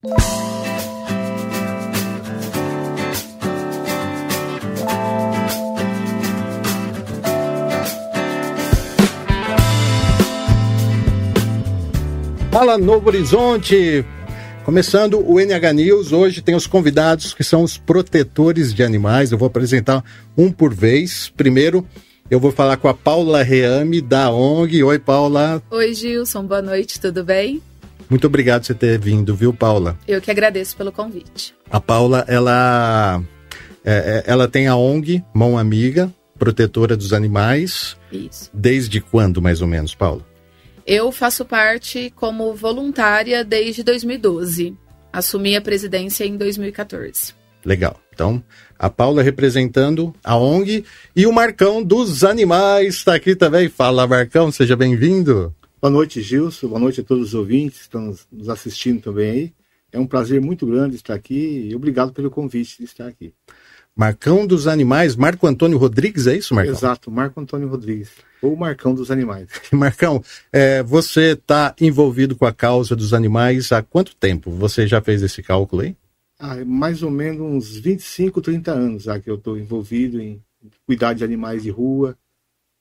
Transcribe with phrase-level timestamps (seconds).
[0.00, 0.14] Fala
[12.78, 14.04] Novo Horizonte!
[14.64, 19.32] Começando o NH News, hoje tem os convidados que são os protetores de animais.
[19.32, 20.04] Eu vou apresentar
[20.36, 21.28] um por vez.
[21.36, 21.84] Primeiro,
[22.30, 24.80] eu vou falar com a Paula Reame, da ONG.
[24.80, 25.60] Oi, Paula.
[25.68, 26.44] Oi, Gilson.
[26.44, 27.60] Boa noite, tudo bem?
[28.08, 29.98] Muito obrigado por você ter vindo, viu, Paula?
[30.06, 31.54] Eu que agradeço pelo convite.
[31.70, 33.22] A Paula, ela,
[33.84, 37.96] é, é ela tem a ONG Mão Amiga, protetora dos animais.
[38.10, 38.50] Isso.
[38.54, 40.26] Desde quando, mais ou menos, Paula?
[40.86, 44.74] Eu faço parte como voluntária desde 2012.
[45.12, 47.34] Assumi a presidência em 2014.
[47.64, 48.00] Legal.
[48.14, 48.42] Então,
[48.78, 53.68] a Paula representando a ONG e o Marcão dos Animais está aqui também.
[53.68, 55.54] Fala, Marcão, seja bem-vindo.
[55.80, 56.66] Boa noite, Gilson.
[56.66, 59.52] Boa noite a todos os ouvintes que estão nos assistindo também aí.
[59.92, 63.32] É um prazer muito grande estar aqui e obrigado pelo convite de estar aqui.
[63.94, 66.74] Marcão dos Animais, Marco Antônio Rodrigues, é isso, Marcão?
[66.74, 68.10] Exato, Marco Antônio Rodrigues.
[68.42, 69.48] Ou Marcão dos Animais.
[69.72, 70.22] Marcão,
[70.52, 74.50] é, você está envolvido com a causa dos animais há quanto tempo?
[74.50, 75.96] Você já fez esse cálculo aí?
[76.40, 80.42] Ah, mais ou menos uns 25, 30 anos já que eu estou envolvido em
[80.86, 82.16] cuidar de animais de rua.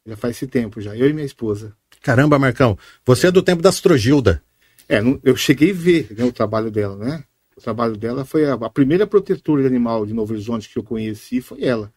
[0.05, 1.75] Já faz esse tempo já, eu e minha esposa.
[2.07, 4.41] Caramba, Marcão, você é do tempo da Astrogilda.
[4.87, 7.21] É, eu cheguei a ver né, o trabalho dela, né?
[7.57, 10.83] O trabalho dela foi a, a, primeira protetora de animal de Novo Horizonte que eu
[10.83, 11.91] conheci, foi ela.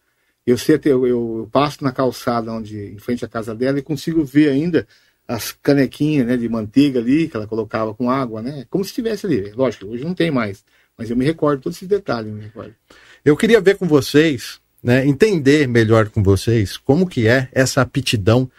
[0.45, 3.81] Eu sei até, eu, eu, passo na calçada onde, em frente à casa dela e
[3.81, 4.85] consigo ver ainda
[5.25, 8.65] as canequinhas né, de manteiga ali que ela colocava com água, né?
[8.69, 9.53] Como se estivesse ali.
[9.53, 10.61] Lógico, hoje não tem mais.
[10.97, 12.75] Mas eu me recordo todos esses detalhes, me recordo.
[13.23, 18.51] Eu queria ver com vocês, né, entender melhor com vocês como que é essa aptidão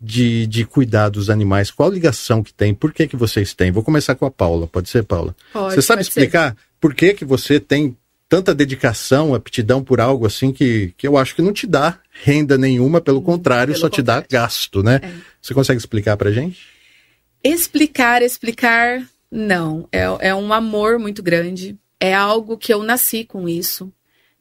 [0.00, 1.70] de, de cuidar dos animais.
[1.70, 2.72] Qual ligação que tem?
[2.74, 3.70] Por que que vocês têm?
[3.70, 4.66] Vou começar com a Paula.
[4.66, 5.34] Pode ser, Paula?
[5.52, 6.56] Pode, você sabe explicar ser.
[6.80, 7.96] por que que você tem
[8.28, 12.58] tanta dedicação, aptidão por algo assim que, que eu acho que não te dá renda
[12.58, 14.22] nenhuma, pelo contrário, pelo só contrário.
[14.22, 15.00] te dá gasto, né?
[15.02, 15.12] É.
[15.40, 16.60] Você consegue explicar pra gente?
[17.42, 19.88] Explicar, explicar, não.
[19.90, 21.76] É, é um amor muito grande.
[21.98, 23.90] É algo que eu nasci com isso.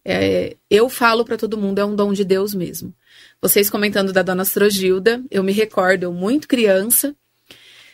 [0.04, 2.94] É, eu falo para todo mundo, é um dom de Deus mesmo.
[3.42, 7.16] Vocês comentando da dona Astrogilda, eu me recordo, muito criança,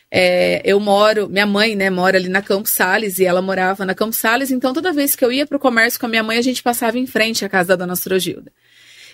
[0.10, 3.96] é, eu moro, minha mãe, né, mora ali na Campos Sales e ela morava na
[3.96, 6.38] Campos Sales, então toda vez que eu ia para o comércio com a minha mãe,
[6.38, 8.52] a gente passava em frente à casa da dona Astrogilda.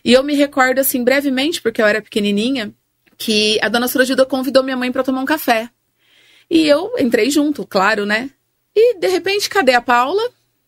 [0.03, 2.73] E eu me recordo, assim, brevemente, porque eu era pequenininha,
[3.17, 5.69] que a dona Astrogilda convidou minha mãe para tomar um café.
[6.50, 8.29] E eu entrei junto, claro, né?
[8.75, 10.22] E de repente, cadê a Paula?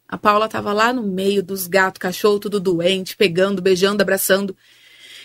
[0.07, 4.55] A Paula tava lá no meio dos gatos, cachorro, tudo doente, pegando, beijando, abraçando.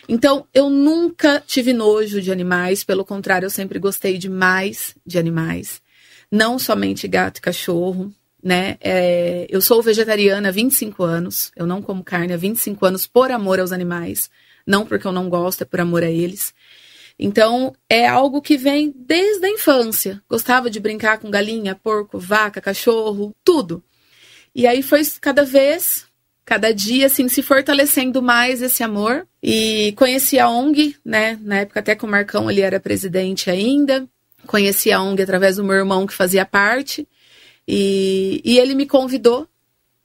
[0.09, 5.83] Então, eu nunca tive nojo de animais, pelo contrário, eu sempre gostei demais de animais.
[6.31, 8.13] Não somente gato e cachorro,
[8.43, 8.77] né?
[8.81, 13.33] É, eu sou vegetariana há 25 anos, eu não como carne há 25 anos por
[13.33, 14.31] amor aos animais,
[14.65, 16.55] não porque eu não gosto, é por amor a eles.
[17.19, 20.23] Então, é algo que vem desde a infância.
[20.29, 23.83] Gostava de brincar com galinha, porco, vaca, cachorro, tudo.
[24.55, 26.06] E aí foi cada vez
[26.47, 31.39] cada dia assim se fortalecendo mais esse amor e conheci a ONG, né?
[31.43, 34.09] Na época até com o Marcão ele era presidente ainda.
[34.47, 37.07] Conheci a ONG através do meu irmão que fazia parte
[37.67, 39.49] e, e ele me convidou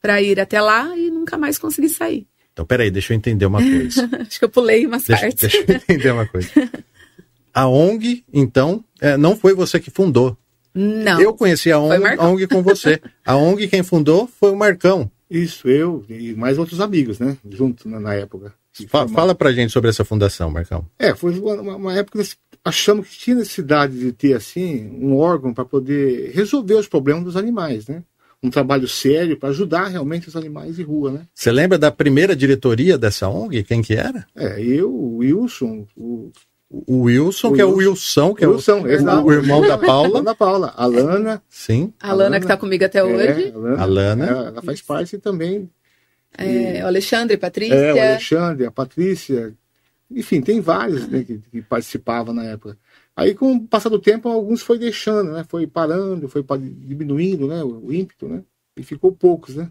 [0.00, 2.26] para ir até lá e nunca mais consegui sair.
[2.52, 4.10] Então, peraí, deixa eu entender uma coisa.
[4.20, 5.40] Acho que eu pulei umas deixa, partes.
[5.40, 6.50] Deixa eu entender uma coisa.
[7.54, 10.36] A ONG, então, é, não foi você que fundou.
[10.74, 11.20] Não.
[11.20, 12.98] Eu conheci a ONG, a ONG com você.
[13.26, 15.10] A ONG quem fundou foi o Marcão.
[15.32, 17.38] Isso, eu e mais outros amigos, né?
[17.48, 18.52] Junto na, na época.
[18.88, 20.86] Fala, fala pra gente sobre essa fundação, Marcão.
[20.98, 25.54] É, foi uma, uma época que achamos que tinha necessidade de ter, assim, um órgão
[25.54, 28.02] para poder resolver os problemas dos animais, né?
[28.42, 31.26] Um trabalho sério para ajudar realmente os animais de rua, né?
[31.32, 33.62] Você lembra da primeira diretoria dessa ONG?
[33.62, 34.26] Quem que era?
[34.36, 36.30] É, eu, o Wilson, o
[36.72, 40.22] o Wilson, o que é o Wilson, que Wilson, é o, o, irmão da Paula.
[40.22, 40.72] da Paula.
[40.74, 41.42] A Lana.
[41.48, 41.92] Sim.
[42.00, 43.52] A Lana, que está comigo até é, hoje.
[43.78, 44.26] a Lana.
[44.26, 45.68] Ela, ela faz parte também.
[46.36, 47.74] É, e, o Alexandre, Patrícia.
[47.74, 49.54] É, o Alexandre, a Patrícia.
[50.10, 52.78] Enfim, tem vários né, que, que participavam na época.
[53.14, 55.44] Aí, com o passar do tempo, alguns foi deixando, né?
[55.46, 58.42] Foi parando, foi diminuindo né, o, o ímpeto, né?
[58.76, 59.70] E ficou poucos, né?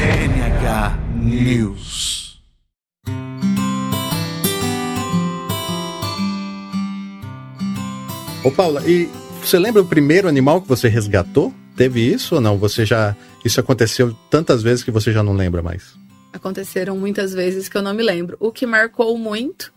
[0.00, 2.33] NH News.
[8.44, 9.08] Ô Paula, e
[9.40, 11.50] você lembra o primeiro animal que você resgatou?
[11.74, 12.58] Teve isso ou não?
[12.58, 13.16] Você já.
[13.42, 15.94] Isso aconteceu tantas vezes que você já não lembra mais?
[16.30, 18.36] Aconteceram muitas vezes que eu não me lembro.
[18.38, 19.72] O que marcou muito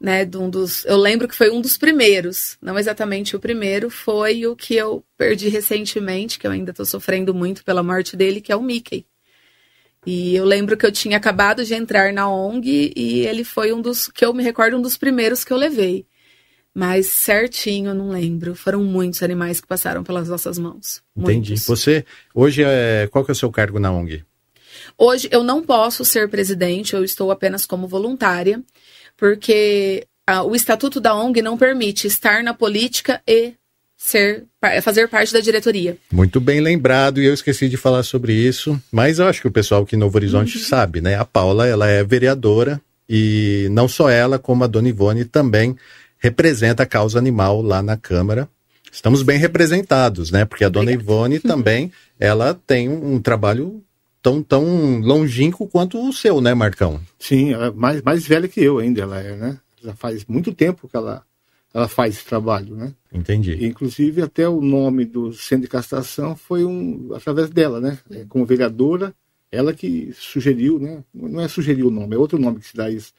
[0.00, 3.90] né, de um dos, eu lembro que foi um dos primeiros, não exatamente o primeiro,
[3.90, 8.40] foi o que eu perdi recentemente, que eu ainda estou sofrendo muito pela morte dele,
[8.40, 9.06] que é o Mickey.
[10.06, 13.82] E eu lembro que eu tinha acabado de entrar na ONG e ele foi um
[13.82, 16.06] dos que eu me recordo um dos primeiros que eu levei.
[16.74, 18.54] Mas certinho, eu não lembro.
[18.54, 21.02] Foram muitos animais que passaram pelas nossas mãos.
[21.16, 21.50] Entendi.
[21.50, 21.66] Muitos.
[21.66, 22.04] Você
[22.34, 24.24] hoje é qual que é o seu cargo na ONG?
[24.98, 28.62] Hoje eu não posso ser presidente, eu estou apenas como voluntária
[29.16, 33.54] porque ah, o estatuto da ONG não permite estar na política e
[33.96, 34.44] ser
[34.82, 35.96] fazer parte da diretoria.
[36.12, 39.52] Muito bem lembrado e eu esqueci de falar sobre isso, mas eu acho que o
[39.52, 40.64] pessoal aqui em Novo Horizonte uhum.
[40.64, 41.16] sabe, né?
[41.16, 45.76] A Paula, ela é vereadora e não só ela, como a Dona Ivone também
[46.24, 48.48] representa a causa animal lá na Câmara.
[48.90, 50.46] Estamos bem representados, né?
[50.46, 50.86] Porque a Obrigada.
[50.96, 53.84] Dona Ivone também, ela tem um, um trabalho
[54.22, 56.98] tão, tão longínquo quanto o seu, né, Marcão?
[57.18, 59.58] Sim, ela é mais, mais velha que eu ainda, ela é, né?
[59.82, 61.22] Já faz muito tempo que ela,
[61.74, 62.94] ela faz esse trabalho, né?
[63.12, 63.62] Entendi.
[63.66, 67.98] Inclusive, até o nome do centro de castração foi um, através dela, né?
[68.10, 69.14] É, como vereadora,
[69.52, 71.04] ela que sugeriu, né?
[71.12, 73.12] Não é sugerir o nome, é outro nome que se dá isso.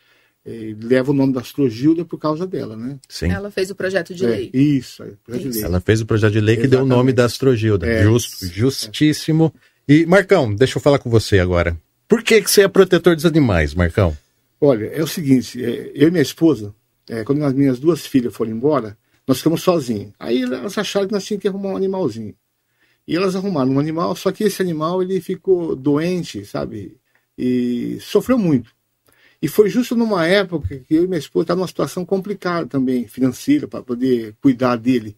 [0.46, 3.00] É, leva o nome da Astrogilda por causa dela, né?
[3.10, 3.32] Sim.
[3.32, 4.52] Ela fez o projeto de é, lei.
[4.54, 5.52] Isso, é, projeto isso.
[5.52, 5.64] De lei.
[5.64, 6.88] Ela fez o projeto de lei que Exatamente.
[6.88, 7.88] deu o nome da Astrogilda.
[7.88, 9.52] É, Justo, justíssimo.
[9.88, 11.76] E, Marcão, deixa eu falar com você agora.
[12.08, 14.16] Por que, que você é protetor dos animais, Marcão?
[14.62, 16.74] Olha, é o seguinte, é, eu e minha esposa,
[17.10, 18.96] é, quando as minhas duas filhas foram embora,
[19.28, 20.14] nós ficamos sozinhos.
[20.20, 22.36] Aí elas acharam que nós tínhamos que arrumar um animalzinho.
[23.08, 26.98] E elas arrumaram um animal, só que esse animal ele ficou doente, sabe?
[27.38, 28.75] E sofreu muito.
[29.42, 33.08] E foi justo numa época que eu e minha esposa estavam numa situação complicada também,
[33.08, 35.16] financeira, para poder cuidar dele.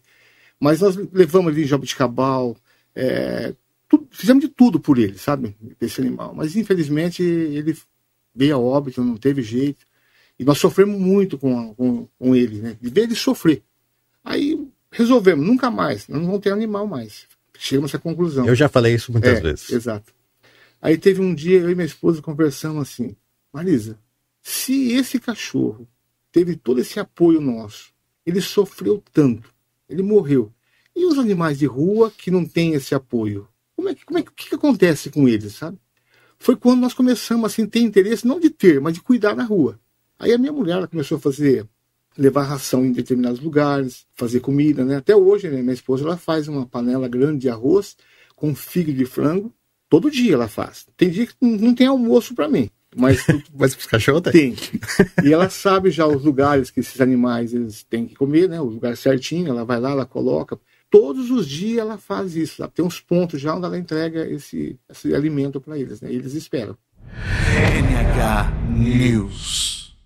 [0.60, 2.56] Mas nós levamos ele em Jabuticabal,
[2.94, 3.54] é,
[3.88, 5.56] tudo, fizemos de tudo por ele, sabe?
[5.80, 6.34] Esse animal.
[6.34, 7.76] Mas infelizmente ele
[8.34, 9.86] veio a óbito, não teve jeito.
[10.38, 12.76] E nós sofremos muito com, com, com ele, né?
[12.80, 13.62] De ver ele sofrer.
[14.24, 17.26] Aí resolvemos, nunca mais, não vamos ter animal mais.
[17.58, 18.46] Chegamos a essa conclusão.
[18.46, 19.70] Eu já falei isso muitas é, vezes.
[19.70, 20.12] Exato.
[20.80, 23.16] Aí teve um dia, eu e minha esposa conversamos assim:
[23.52, 23.98] Marisa,
[24.42, 25.88] se esse cachorro
[26.32, 27.92] teve todo esse apoio nosso,
[28.24, 29.52] ele sofreu tanto,
[29.88, 30.52] ele morreu.
[30.94, 33.48] E os animais de rua que não têm esse apoio?
[33.76, 35.78] Como é que, como é que, que, acontece com eles, sabe?
[36.38, 39.78] Foi quando nós começamos assim, ter interesse, não de ter, mas de cuidar na rua.
[40.18, 41.66] Aí a minha mulher começou a fazer,
[42.16, 44.96] levar ração em determinados lugares, fazer comida, né?
[44.96, 47.96] Até hoje, né, minha esposa ela faz uma panela grande de arroz
[48.34, 49.52] com fígado de frango.
[49.88, 50.86] Todo dia ela faz.
[50.96, 52.68] Tem dia que não tem almoço para mim.
[52.96, 53.24] Mas,
[53.56, 54.54] mas os cachorros tem.
[54.54, 54.80] tem.
[55.24, 58.60] E ela sabe já os lugares que esses animais eles têm que comer, né?
[58.60, 60.58] O lugar certinho, ela vai lá, ela coloca
[60.90, 62.56] todos os dias ela faz isso.
[62.56, 62.74] Sabe?
[62.74, 66.00] Tem uns pontos já onde ela entrega esse, esse alimento para eles.
[66.00, 66.12] Né?
[66.12, 66.76] Eles esperam.
[67.54, 69.96] NH News.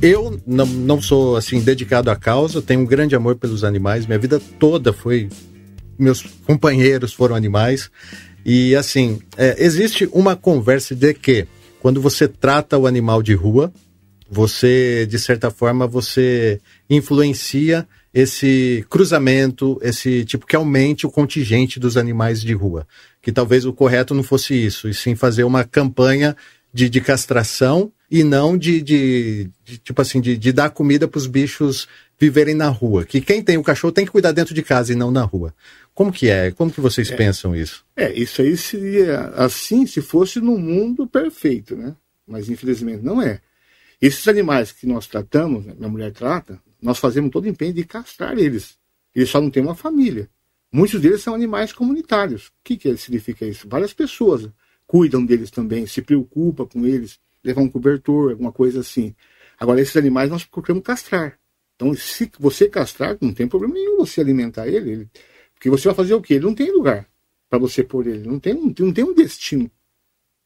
[0.00, 4.06] Eu não, não sou assim dedicado à causa, tenho um grande amor pelos animais.
[4.06, 5.28] Minha vida toda foi.
[5.98, 7.90] Meus companheiros foram animais.
[8.44, 11.46] E assim, é, existe uma conversa de que
[11.80, 13.72] quando você trata o animal de rua,
[14.30, 21.96] você, de certa forma, você influencia esse cruzamento, esse tipo que aumente o contingente dos
[21.96, 22.86] animais de rua.
[23.20, 26.36] Que talvez o correto não fosse isso, e sim fazer uma campanha
[26.72, 31.18] de, de castração e não de, de, de tipo assim, de, de dar comida para
[31.18, 31.88] os bichos
[32.18, 33.04] viverem na rua.
[33.04, 35.54] Que quem tem o cachorro tem que cuidar dentro de casa e não na rua.
[35.94, 36.50] Como que é?
[36.50, 37.84] Como que vocês é, pensam isso?
[37.96, 41.94] É, isso aí seria assim se fosse num mundo perfeito, né?
[42.26, 43.40] Mas infelizmente não é.
[44.00, 47.84] Esses animais que nós tratamos, né, minha mulher trata, nós fazemos todo o empenho de
[47.84, 48.76] castrar eles.
[49.14, 50.28] Eles só não têm uma família.
[50.72, 52.48] Muitos deles são animais comunitários.
[52.48, 53.68] O que, que significa isso?
[53.68, 54.48] Várias pessoas
[54.86, 59.14] cuidam deles também, se preocupam com eles, levam um cobertor, alguma coisa assim.
[59.58, 61.38] Agora, esses animais nós procuramos castrar.
[61.76, 65.10] Então, se você castrar, não tem problema nenhum você alimentar ele, ele
[65.64, 66.34] porque você vai fazer o quê?
[66.34, 67.08] Ele não tem lugar
[67.48, 69.70] para você pôr ele, não tem, não tem um destino.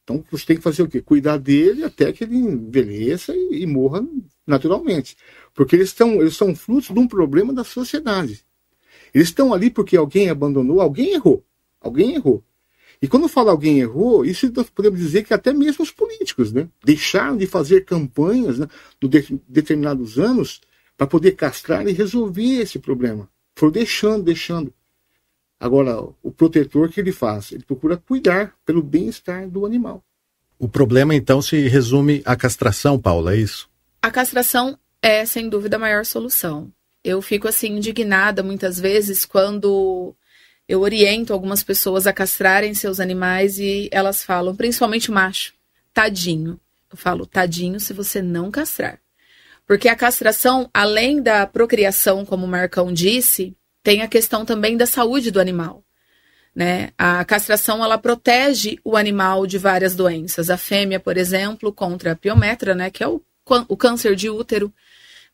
[0.03, 1.01] Então você tem que fazer o quê?
[1.01, 4.01] Cuidar dele até que ele envelheça e, e morra
[4.47, 5.17] naturalmente.
[5.53, 8.45] Porque eles, estão, eles são frutos de um problema da sociedade.
[9.13, 11.43] Eles estão ali porque alguém abandonou, alguém errou.
[11.81, 12.43] Alguém errou.
[13.01, 17.37] E quando fala alguém errou, isso podemos dizer que até mesmo os políticos né, deixaram
[17.37, 18.67] de fazer campanhas né,
[19.01, 20.61] de determinados anos
[20.99, 23.29] para poder castrar e resolver esse problema.
[23.55, 24.73] Foram deixando, deixando.
[25.57, 27.53] Agora, o protetor que ele faz?
[27.53, 30.03] Ele procura cuidar pelo bem-estar do animal.
[30.59, 33.69] O problema, então, se resume à castração, Paula, é isso?
[34.01, 36.69] A castração é, sem dúvida, a maior solução.
[37.01, 40.13] Eu fico, assim, indignada muitas vezes quando
[40.67, 45.53] eu oriento algumas pessoas a castrarem seus animais e elas falam, principalmente o macho,
[45.93, 46.59] tadinho.
[46.91, 48.99] Eu falo, tadinho se você não castrar.
[49.69, 54.87] Porque a castração, além da procriação, como o Marcão disse, tem a questão também da
[54.87, 55.83] saúde do animal.
[56.55, 56.89] Né?
[56.97, 60.49] A castração ela protege o animal de várias doenças.
[60.49, 63.21] A fêmea, por exemplo, contra a piometra, né, que é o,
[63.67, 64.73] o câncer de útero,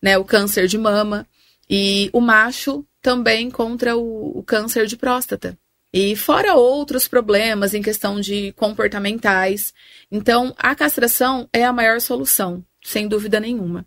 [0.01, 1.25] né, o câncer de mama,
[1.69, 5.57] e o macho também contra o, o câncer de próstata.
[5.93, 9.73] E fora outros problemas em questão de comportamentais.
[10.11, 13.85] Então, a castração é a maior solução, sem dúvida nenhuma.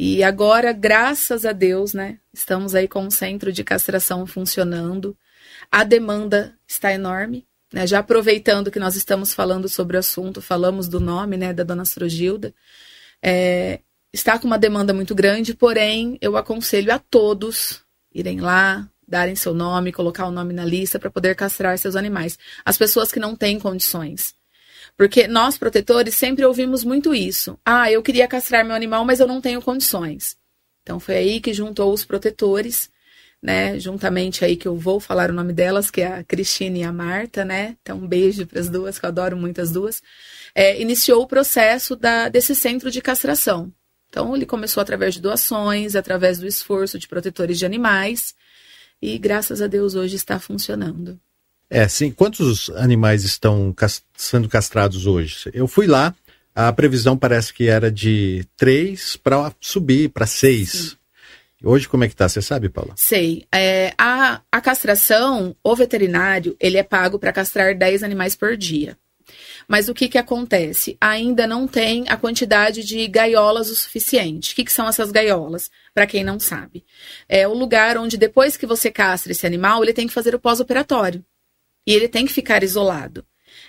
[0.00, 5.18] E agora, graças a Deus, né, estamos aí com o centro de castração funcionando.
[5.72, 7.44] A demanda está enorme.
[7.72, 7.84] Né?
[7.84, 11.82] Já aproveitando que nós estamos falando sobre o assunto, falamos do nome né, da dona
[11.82, 12.54] Astrogilda.
[13.20, 13.80] É,
[14.12, 17.80] está com uma demanda muito grande, porém, eu aconselho a todos
[18.14, 22.38] irem lá, darem seu nome, colocar o nome na lista para poder castrar seus animais.
[22.64, 24.37] As pessoas que não têm condições.
[24.98, 27.58] Porque nós, protetores, sempre ouvimos muito isso.
[27.64, 30.36] Ah, eu queria castrar meu animal, mas eu não tenho condições.
[30.82, 32.90] Então foi aí que juntou os protetores
[33.42, 33.78] né?
[33.78, 36.92] Juntamente aí que eu vou falar o nome delas, que é a Cristina e a
[36.92, 37.76] Marta, né?
[37.82, 40.02] Então, um beijo para as duas, que eu adoro muito as duas.
[40.54, 43.72] É, iniciou o processo da, desse centro de castração.
[44.08, 48.34] Então, ele começou através de doações, através do esforço de protetores de animais,
[49.00, 51.20] e graças a Deus hoje está funcionando.
[51.70, 52.10] É, sim.
[52.10, 53.74] Quantos animais estão
[54.16, 55.50] sendo castrados hoje?
[55.52, 56.14] Eu fui lá,
[56.54, 60.96] a previsão parece que era de três para subir para seis.
[61.62, 62.28] Hoje como é que tá?
[62.28, 62.94] Você sabe, Paula?
[62.96, 63.44] Sei.
[63.52, 68.96] É, a, a castração, o veterinário, ele é pago para castrar 10 animais por dia.
[69.66, 70.96] Mas o que, que acontece?
[71.00, 74.52] Ainda não tem a quantidade de gaiolas o suficiente.
[74.52, 75.70] O que, que são essas gaiolas?
[75.92, 76.84] Para quem não sabe.
[77.28, 80.38] É o lugar onde, depois que você castra esse animal, ele tem que fazer o
[80.38, 81.22] pós-operatório.
[81.88, 83.24] E ele tem que ficar isolado.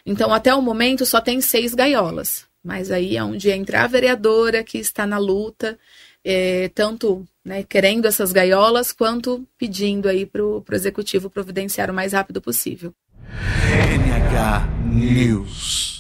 [0.06, 2.46] Então, até o momento, só tem seis gaiolas.
[2.64, 5.78] Mas aí é onde entra a vereadora que está na luta
[6.24, 12.14] é, tanto né, querendo essas gaiolas, quanto pedindo aí para o executivo providenciar o mais
[12.14, 12.94] rápido possível.
[13.26, 15.99] NH News.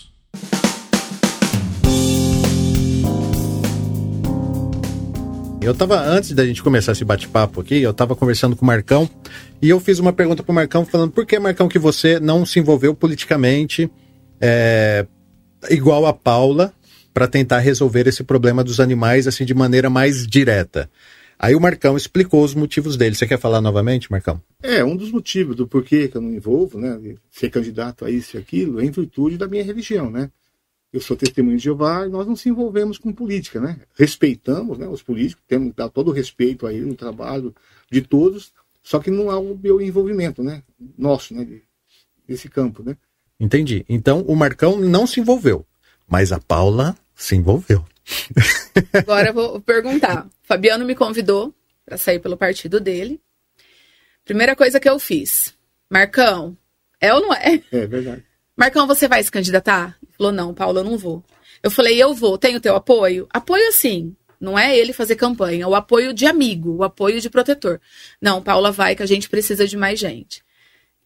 [5.61, 9.09] Eu estava antes da gente começar esse bate-papo aqui, eu estava conversando com o Marcão
[9.61, 12.45] e eu fiz uma pergunta para o Marcão falando por que, Marcão, que você não
[12.45, 13.91] se envolveu politicamente
[14.39, 15.05] é,
[15.69, 16.73] igual a Paula
[17.13, 20.89] para tentar resolver esse problema dos animais assim de maneira mais direta.
[21.37, 23.15] Aí o Marcão explicou os motivos dele.
[23.15, 24.41] Você quer falar novamente, Marcão?
[24.63, 26.97] É, um dos motivos do porquê que eu não envolvo, né,
[27.29, 30.29] ser candidato a isso e aquilo, é em virtude da minha religião, né?
[30.91, 33.79] Eu sou testemunho de Jeová e nós não se envolvemos com política, né?
[33.93, 37.53] Respeitamos, né, os políticos, temos dar todo o respeito aí no trabalho
[37.91, 40.63] de todos, só que não há o meu envolvimento, né?
[40.97, 41.47] Nosso, né,
[42.27, 42.97] desse campo, né?
[43.39, 43.85] Entendi.
[43.87, 45.65] Então o Marcão não se envolveu,
[46.07, 47.85] mas a Paula se envolveu.
[48.93, 50.27] Agora eu vou perguntar.
[50.41, 51.53] Fabiano me convidou
[51.85, 53.21] para sair pelo partido dele.
[54.25, 55.53] Primeira coisa que eu fiz.
[55.89, 56.57] Marcão,
[56.99, 57.61] é ou não é?
[57.71, 58.23] É verdade.
[58.55, 59.97] Marcão, você vai se candidatar?
[60.19, 61.23] Falou, não, Paulo, eu não vou.
[61.63, 62.37] Eu falei, eu vou.
[62.37, 63.25] Tenho teu apoio?
[63.31, 64.13] Apoio sim.
[64.39, 67.79] Não é ele fazer campanha, o apoio de amigo, o apoio de protetor.
[68.21, 70.43] Não, Paula vai que a gente precisa de mais gente.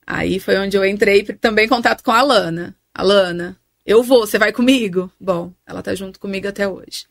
[0.05, 2.75] Aí foi onde eu entrei também em contato com a Alana.
[2.93, 5.11] Alana, eu vou, você vai comigo?
[5.19, 7.05] Bom, ela tá junto comigo até hoje.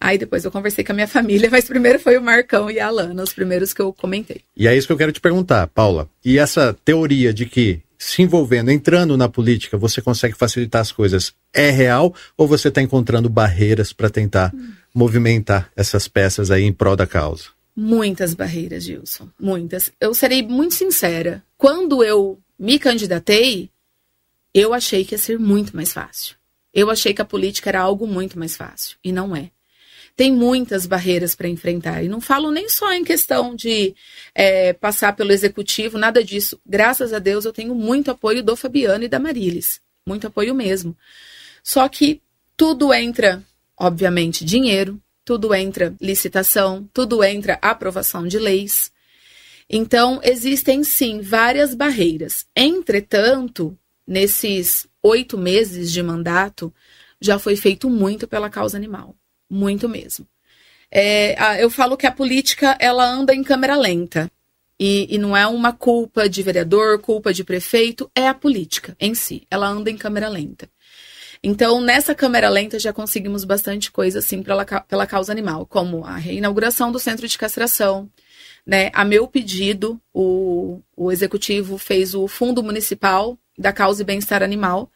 [0.00, 2.86] Aí depois eu conversei com a minha família, mas primeiro foi o Marcão e a
[2.86, 4.42] Alana, os primeiros que eu comentei.
[4.56, 6.08] E é isso que eu quero te perguntar, Paula.
[6.24, 11.34] E essa teoria de que se envolvendo, entrando na política, você consegue facilitar as coisas,
[11.52, 14.72] é real ou você está encontrando barreiras para tentar hum.
[14.94, 17.44] movimentar essas peças aí em prol da causa?
[17.76, 19.28] Muitas barreiras, Gilson.
[19.38, 19.90] Muitas.
[20.00, 21.42] Eu serei muito sincera.
[21.56, 23.70] Quando eu me candidatei,
[24.52, 26.36] eu achei que ia ser muito mais fácil.
[26.72, 28.96] Eu achei que a política era algo muito mais fácil.
[29.02, 29.50] E não é.
[30.16, 32.02] Tem muitas barreiras para enfrentar.
[32.02, 33.94] E não falo nem só em questão de
[34.34, 36.60] é, passar pelo executivo, nada disso.
[36.64, 39.80] Graças a Deus eu tenho muito apoio do Fabiano e da Marilis.
[40.06, 40.96] Muito apoio mesmo.
[41.62, 42.20] Só que
[42.56, 43.42] tudo entra,
[43.76, 48.92] obviamente, dinheiro, tudo entra licitação, tudo entra aprovação de leis.
[49.68, 52.46] Então, existem sim várias barreiras.
[52.54, 56.72] Entretanto, nesses oito meses de mandato,
[57.20, 59.16] já foi feito muito pela causa animal.
[59.54, 60.26] Muito mesmo.
[60.90, 64.28] É, eu falo que a política ela anda em câmera lenta.
[64.80, 69.14] E, e, não é uma culpa de vereador, culpa de prefeito, é a política em
[69.14, 69.46] si.
[69.48, 70.68] Ela anda em câmera lenta.
[71.40, 76.16] Então, nessa câmera lenta, já conseguimos bastante coisa, assim, pela, pela causa animal, como a
[76.16, 78.10] reinauguração do centro de castração.
[78.66, 78.90] Né?
[78.92, 84.90] A meu pedido, o, o executivo fez o fundo municipal da causa e bem-estar animal,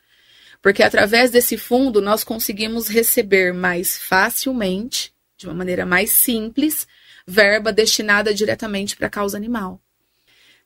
[0.60, 6.86] Porque através desse fundo nós conseguimos receber mais facilmente, de uma maneira mais simples,
[7.26, 9.80] verba destinada diretamente para a causa animal.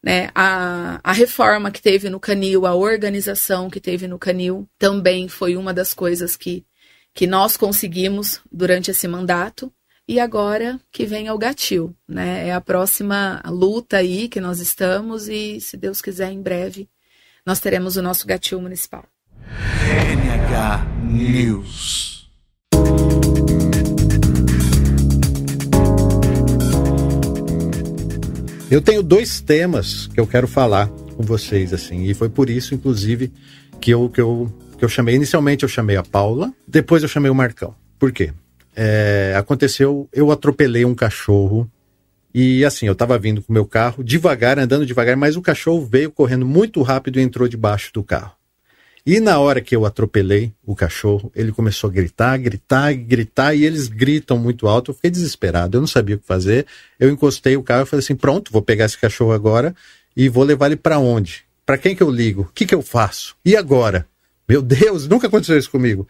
[0.02, 0.30] Né?
[0.34, 5.56] A, a reforma que teve no Canil, a organização que teve no Canil, também foi
[5.56, 6.64] uma das coisas que,
[7.14, 9.72] que nós conseguimos durante esse mandato.
[10.08, 12.48] E agora que vem o gatil, né?
[12.48, 16.88] É a próxima luta aí que nós estamos e, se Deus quiser, em breve
[17.44, 19.04] nós teremos o nosso gatil municipal.
[19.88, 22.30] NH News.
[28.70, 32.74] Eu tenho dois temas que eu quero falar com vocês, assim, e foi por isso,
[32.74, 33.30] inclusive,
[33.80, 35.14] que eu, que eu, que eu chamei.
[35.14, 37.74] Inicialmente eu chamei a Paula, depois eu chamei o Marcão.
[37.98, 38.32] Por quê?
[38.74, 41.70] É, aconteceu, eu atropelei um cachorro
[42.34, 45.84] e assim, eu tava vindo com o meu carro, devagar, andando devagar, mas o cachorro
[45.84, 48.32] veio correndo muito rápido e entrou debaixo do carro.
[49.04, 53.64] E na hora que eu atropelei o cachorro, ele começou a gritar, gritar, gritar, e
[53.64, 54.92] eles gritam muito alto.
[54.92, 56.66] Eu fiquei desesperado, eu não sabia o que fazer.
[57.00, 59.74] Eu encostei o carro e falei assim: pronto, vou pegar esse cachorro agora
[60.16, 61.44] e vou levar ele para onde?
[61.66, 62.42] Para quem que eu ligo?
[62.42, 63.34] O que que eu faço?
[63.44, 64.06] E agora?
[64.48, 66.02] Meu Deus, nunca aconteceu isso comigo.
[66.02, 66.06] O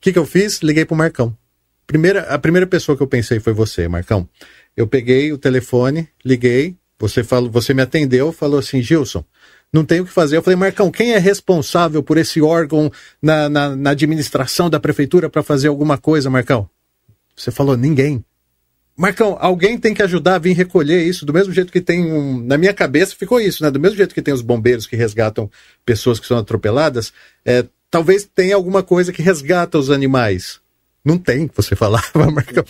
[0.00, 0.60] que que eu fiz?
[0.60, 1.36] Liguei pro Marcão.
[1.86, 4.28] Primeira, a primeira pessoa que eu pensei foi você, Marcão.
[4.76, 9.24] Eu peguei o telefone, liguei, você falou, você me atendeu, falou assim, Gilson,
[9.72, 10.36] não tem o que fazer.
[10.36, 15.28] Eu falei, Marcão, quem é responsável por esse órgão na, na, na administração da prefeitura
[15.28, 16.68] para fazer alguma coisa, Marcão?
[17.36, 18.24] Você falou, ninguém.
[18.96, 22.40] Marcão, alguém tem que ajudar a vir recolher isso, do mesmo jeito que tem um.
[22.40, 23.70] Na minha cabeça ficou isso, né?
[23.70, 25.50] Do mesmo jeito que tem os bombeiros que resgatam
[25.84, 27.12] pessoas que são atropeladas,
[27.44, 30.60] é, talvez tenha alguma coisa que resgata os animais.
[31.04, 32.64] Não tem, você falava, Marcão.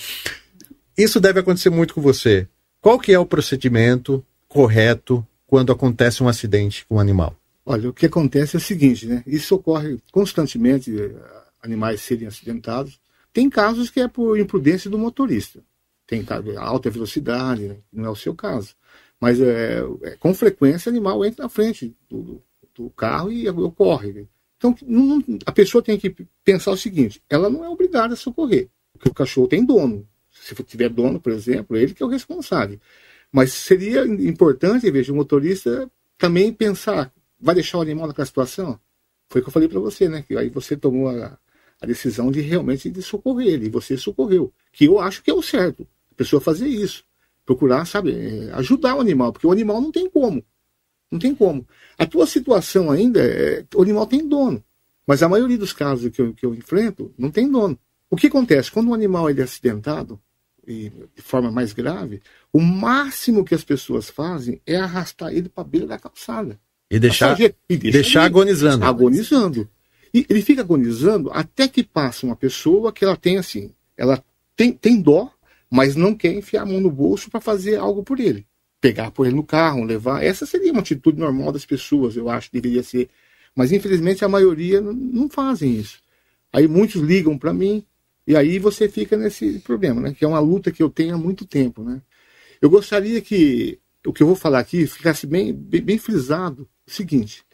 [0.99, 2.49] Isso deve acontecer muito com você.
[2.81, 7.37] Qual que é o procedimento correto quando acontece um acidente com um animal?
[7.65, 9.23] Olha, o que acontece é o seguinte, né?
[9.26, 11.15] Isso ocorre constantemente, eh,
[11.62, 13.00] animais serem acidentados.
[13.33, 15.61] Tem casos que é por imprudência do motorista.
[16.07, 16.25] Tem
[16.57, 17.76] alta velocidade, né?
[17.93, 18.75] não é o seu caso.
[19.21, 22.41] Mas é, é, com frequência animal entra na frente do,
[22.75, 24.12] do carro e ocorre.
[24.12, 24.26] Né?
[24.57, 28.69] Então não, a pessoa tem que pensar o seguinte: ela não é obrigada a socorrer,
[28.93, 30.06] porque o cachorro tem dono
[30.41, 32.78] se tiver dono, por exemplo, ele que é o responsável.
[33.36, 38.80] Mas seria importante, veja, o motorista também pensar, vai deixar o animal naquela situação?
[39.28, 40.25] Foi o que eu falei para você, né?
[40.26, 41.38] Que aí você tomou a,
[41.78, 44.50] a, decisão de realmente de socorrer ele, e você socorreu.
[44.72, 47.04] Que eu acho que é o certo, a pessoa fazer isso.
[47.44, 50.42] Procurar, sabe, é, ajudar o animal, porque o animal não tem como.
[51.12, 51.68] Não tem como.
[51.99, 54.64] A tua situação ainda, é, o animal tem dono.
[55.06, 57.78] Mas a maioria dos casos que eu, que eu enfrento, não tem dono.
[58.08, 58.72] O que acontece?
[58.72, 60.18] Quando um animal ele é acidentado,
[60.67, 62.21] e de forma mais grave,
[62.52, 66.59] o máximo que as pessoas fazem é arrastar ele para a beira da calçada.
[66.91, 68.85] E deixar, e deixa deixar agonizando.
[68.85, 69.69] Agonizando.
[70.13, 74.23] E ele fica agonizando até que passa uma pessoa que ela tem assim, ela
[74.57, 75.31] tem, tem dó,
[75.71, 78.47] mas não quer enfiar a mão no bolso para fazer algo por ele.
[78.81, 80.23] Pegar por ele no carro, levar.
[80.23, 83.09] Essa seria uma atitude normal das pessoas, eu acho, deveria ser.
[83.55, 86.00] Mas infelizmente a maioria não, não fazem isso.
[86.52, 87.85] Aí muitos ligam para mim,
[88.26, 90.15] e aí você fica nesse problema, né?
[90.15, 92.02] Que é uma luta que eu tenho há muito tempo, né?
[92.60, 96.91] Eu gostaria que o que eu vou falar aqui ficasse bem, bem, bem frisado o
[96.91, 97.45] seguinte.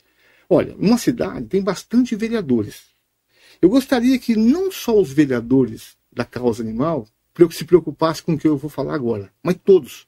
[0.49, 2.85] Olha, uma cidade tem bastante vereadores.
[3.61, 7.07] Eu gostaria que não só os vereadores da causa animal
[7.51, 10.07] se preocupassem com o que eu vou falar agora, mas todos.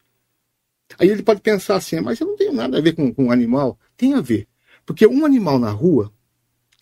[0.98, 3.78] Aí ele pode pensar assim, mas eu não tenho nada a ver com, com animal.
[3.96, 4.46] Tem a ver.
[4.84, 6.12] Porque um animal na rua,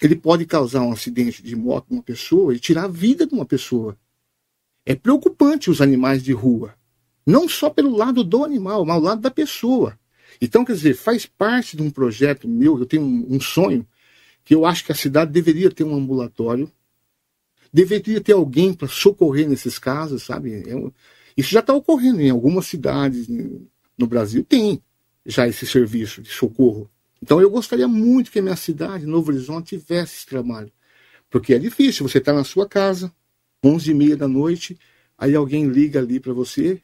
[0.06, 3.44] ele pode causar um acidente de moto numa pessoa e tirar a vida de uma
[3.44, 3.96] pessoa.
[4.84, 6.74] É preocupante os animais de rua.
[7.24, 9.96] Não só pelo lado do animal, mas ao lado da pessoa.
[10.40, 13.86] Então, quer dizer, faz parte de um projeto meu, eu tenho um, um sonho,
[14.44, 16.70] que eu acho que a cidade deveria ter um ambulatório,
[17.72, 20.52] deveria ter alguém para socorrer nesses casos, sabe?
[20.52, 20.92] É,
[21.36, 23.28] isso já está ocorrendo em algumas cidades
[23.96, 24.82] no Brasil, tem
[25.24, 26.90] já esse serviço de socorro.
[27.22, 30.72] Então eu gostaria muito que a minha cidade, Novo Horizonte, tivesse esse trabalho.
[31.30, 33.12] Porque é difícil, você está na sua casa,
[33.64, 34.76] 11 e meia da noite,
[35.16, 36.82] aí alguém liga ali para você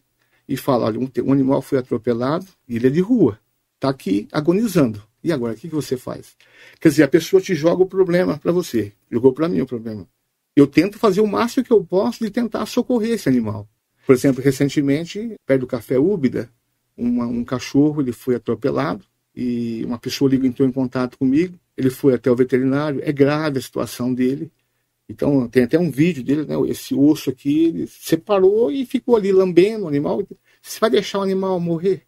[0.48, 3.38] e fala, olha, um, um, animal foi atropelado ele é de rua,
[3.74, 5.02] está aqui agonizando.
[5.22, 6.36] E agora, o que, que você faz?
[6.80, 10.06] Quer dizer, a pessoa te joga o problema para você, jogou para mim o problema.
[10.54, 13.68] Eu tento fazer o máximo que eu posso de tentar socorrer esse animal.
[14.06, 16.48] Por exemplo, recentemente, perto do Café Úbida,
[16.96, 19.04] uma, um cachorro ele foi atropelado,
[19.40, 23.62] e uma pessoa entrou em contato comigo, ele foi até o veterinário, é grave a
[23.62, 24.50] situação dele.
[25.08, 26.56] Então tem até um vídeo dele, né?
[26.68, 30.26] Esse osso aqui, ele separou e ficou ali lambendo o animal.
[30.60, 32.02] Você vai deixar o animal morrer?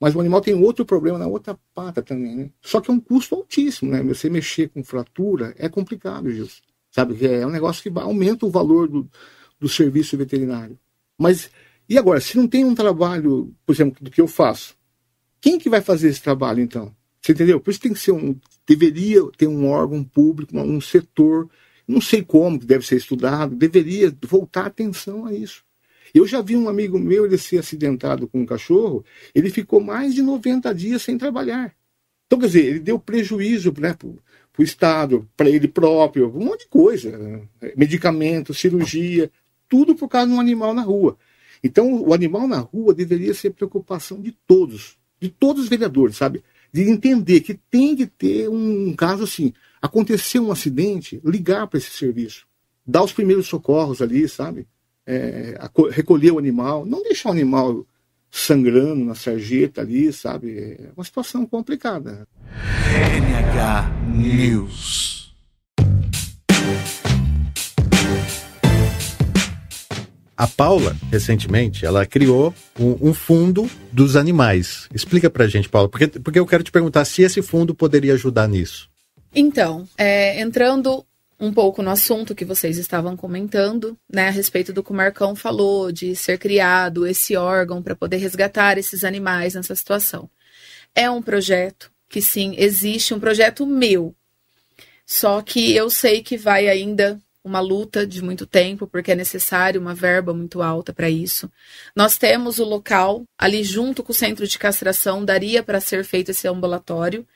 [0.00, 2.50] Mas o animal tem outro problema na outra pata também, né?
[2.60, 4.02] Só que é um custo altíssimo, né?
[4.02, 6.62] Você mexer com fratura é complicado, Gilson.
[6.90, 7.24] Sabe?
[7.24, 9.08] É um negócio que aumenta o valor do,
[9.60, 10.76] do serviço veterinário.
[11.16, 11.48] Mas,
[11.88, 14.74] e agora, se não tem um trabalho, por exemplo, do que eu faço,
[15.44, 16.90] quem que vai fazer esse trabalho, então?
[17.20, 17.60] Você entendeu?
[17.60, 18.34] Por isso tem que ser um.
[18.66, 21.50] Deveria ter um órgão público, um setor,
[21.86, 25.62] não sei como, que deve ser estudado, deveria voltar atenção a isso.
[26.14, 29.04] Eu já vi um amigo meu ele ser acidentado com um cachorro,
[29.34, 31.76] ele ficou mais de 90 dias sem trabalhar.
[32.26, 36.60] Então, quer dizer, ele deu prejuízo né, para o Estado, para ele próprio, um monte
[36.60, 37.18] de coisa.
[37.18, 37.42] Né?
[37.76, 39.30] Medicamento, cirurgia,
[39.68, 41.18] tudo por causa de um animal na rua.
[41.62, 46.42] Então, o animal na rua deveria ser preocupação de todos, de todos os vereadores, sabe?
[46.72, 49.52] De entender que tem que ter um, caso assim.
[49.80, 52.46] Aconteceu um acidente, ligar para esse serviço,
[52.86, 54.66] dar os primeiros socorros ali, sabe?
[55.06, 55.58] é,
[55.90, 57.86] recolher o animal, não deixar o animal
[58.30, 60.58] sangrando na sarjeta ali, sabe?
[60.58, 62.26] É uma situação complicada.
[63.16, 65.34] NH News.
[70.36, 74.88] A Paula, recentemente, ela criou um, um, fundo dos animais.
[74.92, 78.48] Explica pra gente, Paula, porque, porque eu quero te perguntar se esse fundo poderia ajudar
[78.48, 78.90] nisso.
[79.32, 81.04] Então, é, entrando
[81.38, 85.36] um pouco no assunto que vocês estavam comentando, né, a respeito do que o Marcão
[85.36, 90.28] falou, de ser criado esse órgão para poder resgatar esses animais nessa situação.
[90.94, 94.14] É um projeto que sim, existe um projeto meu.
[95.06, 99.78] Só que eu sei que vai ainda uma luta de muito tempo, porque é necessário
[99.80, 101.50] uma verba muito alta para isso.
[101.94, 106.30] Nós temos o local ali junto com o centro de castração, daria para ser feito
[106.30, 107.26] esse ambulatório,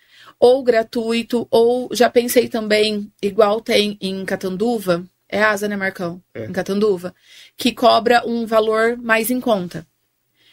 [0.41, 6.23] ou gratuito, ou já pensei também, igual tem em Catanduva, é asa, né, Marcão?
[6.33, 6.47] É.
[6.47, 7.15] Em Catanduva,
[7.57, 9.87] que cobra um valor mais em conta.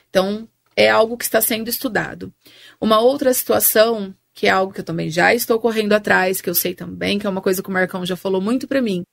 [0.09, 2.33] Então, é algo que está sendo estudado.
[2.81, 6.55] Uma outra situação, que é algo que eu também já estou correndo atrás, que eu
[6.55, 9.05] sei também, que é uma coisa que o Marcão já falou muito para mim,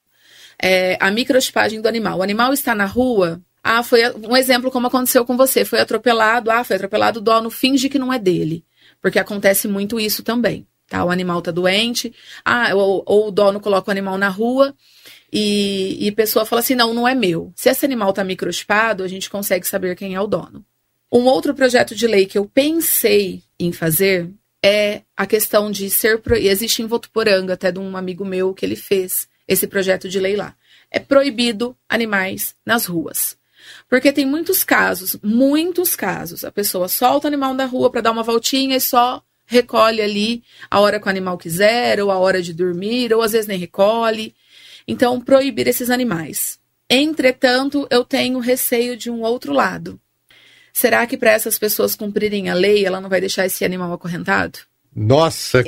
[0.62, 2.18] é a microchipagem do animal.
[2.18, 6.51] O animal está na rua, ah, foi um exemplo como aconteceu com você, foi atropelado,
[6.51, 8.64] ah, foi atropelado, o dono finge que não é dele
[9.03, 10.66] porque acontece muito isso também.
[10.88, 11.05] Tá?
[11.05, 14.75] O animal está doente, ah, ou, ou, o dono coloca o animal na rua
[15.33, 17.53] e, e a pessoa fala assim: não, não é meu.
[17.57, 20.64] Se esse animal está microchipado, a gente consegue saber quem é o dono.
[21.11, 24.31] Um outro projeto de lei que eu pensei em fazer
[24.62, 26.20] é a questão de ser.
[26.20, 26.37] Pro...
[26.37, 30.36] Existe em Votuporanga, até de um amigo meu que ele fez esse projeto de lei
[30.36, 30.54] lá.
[30.90, 33.36] É proibido animais nas ruas.
[33.88, 36.44] Porque tem muitos casos, muitos casos.
[36.44, 40.42] A pessoa solta o animal da rua para dar uma voltinha e só recolhe ali
[40.70, 43.58] a hora que o animal quiser, ou a hora de dormir, ou às vezes nem
[43.58, 44.34] recolhe.
[44.86, 46.58] Então, proibir esses animais.
[46.88, 50.00] Entretanto, eu tenho receio de um outro lado.
[50.72, 54.58] Será que para essas pessoas cumprirem a lei, ela não vai deixar esse animal acorrentado?
[54.94, 55.62] Nossa,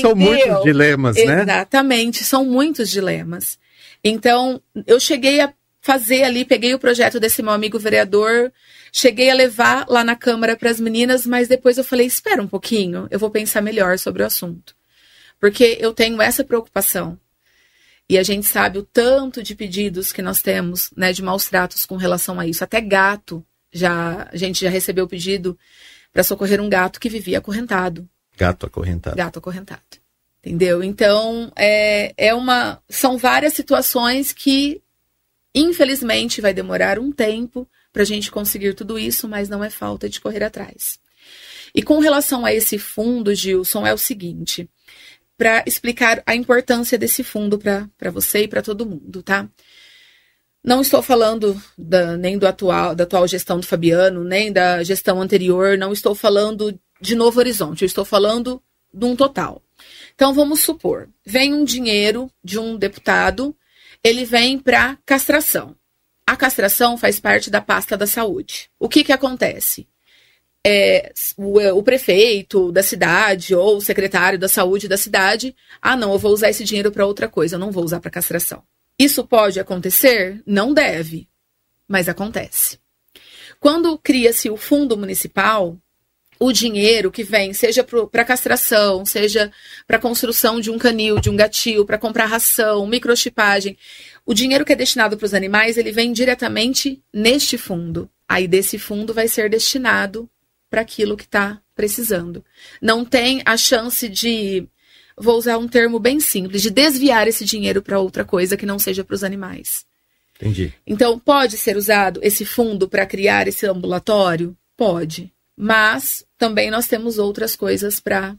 [0.00, 1.42] são muitos dilemas, né?
[1.42, 3.58] Exatamente, são muitos dilemas.
[4.02, 8.52] Então, eu cheguei a fazer ali, peguei o projeto desse meu amigo vereador,
[8.92, 12.48] cheguei a levar lá na Câmara para as meninas, mas depois eu falei: espera um
[12.48, 14.74] pouquinho, eu vou pensar melhor sobre o assunto.
[15.38, 17.18] Porque eu tenho essa preocupação.
[18.08, 21.86] E a gente sabe o tanto de pedidos que nós temos, né, de maus tratos
[21.86, 22.64] com relação a isso.
[22.64, 25.56] Até gato, já a gente já recebeu pedido
[26.12, 28.08] para socorrer um gato que vivia acorrentado.
[28.40, 29.16] Gato acorrentado.
[29.16, 29.82] Gato acorrentado.
[30.42, 30.82] Entendeu?
[30.82, 32.82] Então, é, é uma.
[32.88, 34.82] São várias situações que
[35.54, 40.08] Infelizmente, vai demorar um tempo para a gente conseguir tudo isso, mas não é falta
[40.08, 40.98] de correr atrás.
[41.74, 44.68] E com relação a esse fundo, Gilson, é o seguinte:
[45.36, 49.48] para explicar a importância desse fundo para você e para todo mundo, tá?
[50.62, 55.20] Não estou falando da, nem do atual, da atual gestão do Fabiano, nem da gestão
[55.20, 59.62] anterior, não estou falando de Novo Horizonte, eu estou falando de um total.
[60.14, 63.56] Então vamos supor, vem um dinheiro de um deputado
[64.02, 65.76] ele vem para castração.
[66.26, 68.70] A castração faz parte da pasta da saúde.
[68.78, 69.86] O que, que acontece?
[70.64, 76.12] É, o, o, prefeito da cidade ou o secretário da saúde da cidade, ah, não,
[76.12, 78.62] eu vou usar esse dinheiro para outra coisa, eu não vou usar para castração.
[78.98, 80.42] Isso pode acontecer?
[80.46, 81.28] Não deve,
[81.88, 82.78] mas acontece.
[83.58, 85.78] Quando cria-se o fundo municipal,
[86.42, 89.52] o dinheiro que vem, seja para castração, seja
[89.86, 93.76] para construção de um canil, de um gatil, para comprar ração, microchipagem,
[94.24, 98.08] o dinheiro que é destinado para os animais, ele vem diretamente neste fundo.
[98.26, 100.30] Aí desse fundo vai ser destinado
[100.70, 102.42] para aquilo que está precisando.
[102.80, 104.66] Não tem a chance de,
[105.18, 108.78] vou usar um termo bem simples, de desviar esse dinheiro para outra coisa que não
[108.78, 109.84] seja para os animais.
[110.36, 110.72] Entendi.
[110.86, 114.56] Então, pode ser usado esse fundo para criar esse ambulatório?
[114.74, 115.30] Pode.
[115.54, 118.34] Mas também nós temos outras coisas para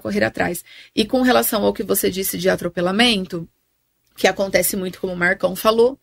[0.00, 0.64] correr atrás.
[0.94, 3.48] E com relação ao que você disse de atropelamento,
[4.16, 5.98] que acontece muito, como o Marcão falou,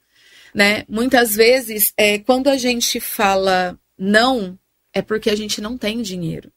[0.53, 0.83] né?
[0.89, 4.59] Muitas vezes, é, quando a gente fala não,
[4.93, 6.51] é porque a gente não tem dinheiro.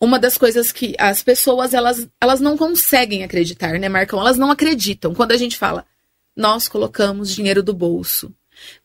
[0.00, 4.18] Uma das coisas que as pessoas elas, elas não conseguem acreditar, né, Marcão?
[4.18, 5.84] Elas não acreditam quando a gente fala,
[6.34, 8.34] nós colocamos dinheiro do bolso.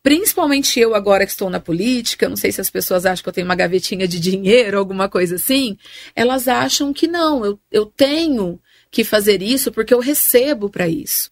[0.02, 3.34] Principalmente eu agora que estou na política, não sei se as pessoas acham que eu
[3.34, 5.78] tenho uma gavetinha de dinheiro, alguma coisa assim,
[6.16, 8.60] elas acham que não, eu, eu tenho
[8.92, 11.30] que fazer isso porque eu recebo para isso.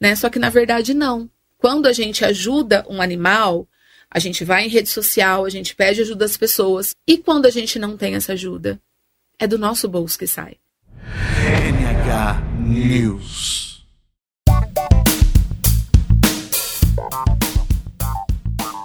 [0.00, 0.14] Né?
[0.16, 1.28] Só que na verdade não.
[1.58, 3.68] Quando a gente ajuda um animal,
[4.10, 6.94] a gente vai em rede social, a gente pede ajuda das pessoas.
[7.06, 8.80] E quando a gente não tem essa ajuda?
[9.38, 10.56] É do nosso bolso que sai.
[11.02, 13.77] NH News.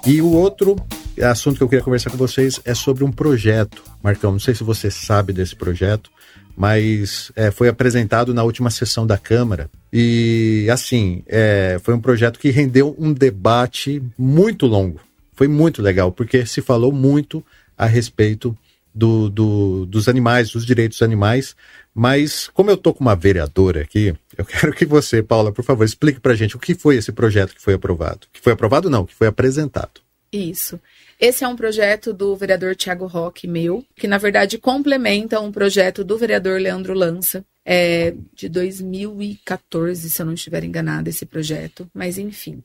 [0.06, 0.76] E o outro
[1.22, 3.82] assunto que eu queria conversar com vocês é sobre um projeto.
[4.04, 6.12] Marcão, não sei se você sabe desse projeto,
[6.58, 9.70] mas é, foi apresentado na última sessão da Câmara.
[9.92, 15.00] E, assim, é, foi um projeto que rendeu um debate muito longo.
[15.34, 17.44] Foi muito legal, porque se falou muito
[17.78, 18.56] a respeito
[18.94, 21.56] do, do, dos animais, dos direitos dos animais.
[21.94, 25.84] Mas, como eu estou com uma vereadora aqui, eu quero que você, Paula, por favor,
[25.84, 28.28] explique para a gente o que foi esse projeto que foi aprovado.
[28.32, 30.02] Que foi aprovado, não, que foi apresentado.
[30.32, 30.80] Isso.
[31.20, 36.04] Esse é um projeto do vereador Tiago Roque, meu, que na verdade complementa um projeto
[36.04, 42.18] do vereador Leandro Lança, é, de 2014, se eu não estiver enganado, esse projeto, mas
[42.18, 42.64] enfim.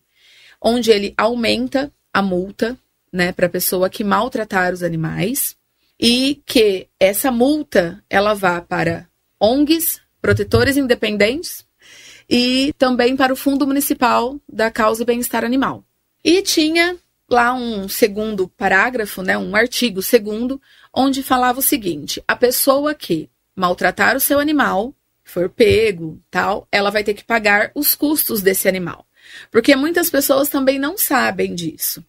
[0.60, 2.76] Onde ele aumenta a multa
[3.12, 5.56] né, para a pessoa que maltratar os animais
[6.00, 9.06] e que essa multa ela vá para
[9.40, 11.66] ONGs, protetores independentes
[12.28, 15.84] e também para o Fundo Municipal da Causa e Bem-Estar Animal.
[16.22, 16.96] E tinha
[17.28, 20.60] lá um segundo parágrafo, né, um artigo segundo,
[20.92, 26.90] onde falava o seguinte: a pessoa que maltratar o seu animal, for pego, tal, ela
[26.90, 29.06] vai ter que pagar os custos desse animal.
[29.50, 32.02] Porque muitas pessoas também não sabem disso.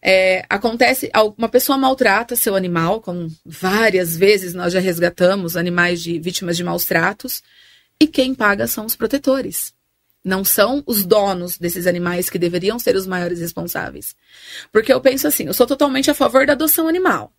[0.00, 6.18] É, acontece, uma pessoa maltrata seu animal, como várias vezes nós já resgatamos animais de
[6.18, 7.42] vítimas de maus tratos,
[8.00, 9.74] e quem paga são os protetores.
[10.24, 14.14] Não são os donos desses animais que deveriam ser os maiores responsáveis.
[14.70, 17.32] Porque eu penso assim, eu sou totalmente a favor da adoção animal.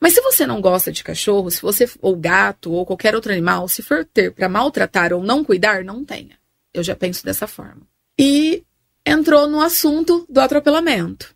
[0.00, 3.68] Mas se você não gosta de cachorro, se você ou gato ou qualquer outro animal,
[3.68, 6.38] se for ter para maltratar ou não cuidar, não tenha.
[6.72, 7.82] Eu já penso dessa forma.
[8.18, 8.64] E
[9.04, 11.33] entrou no assunto do atropelamento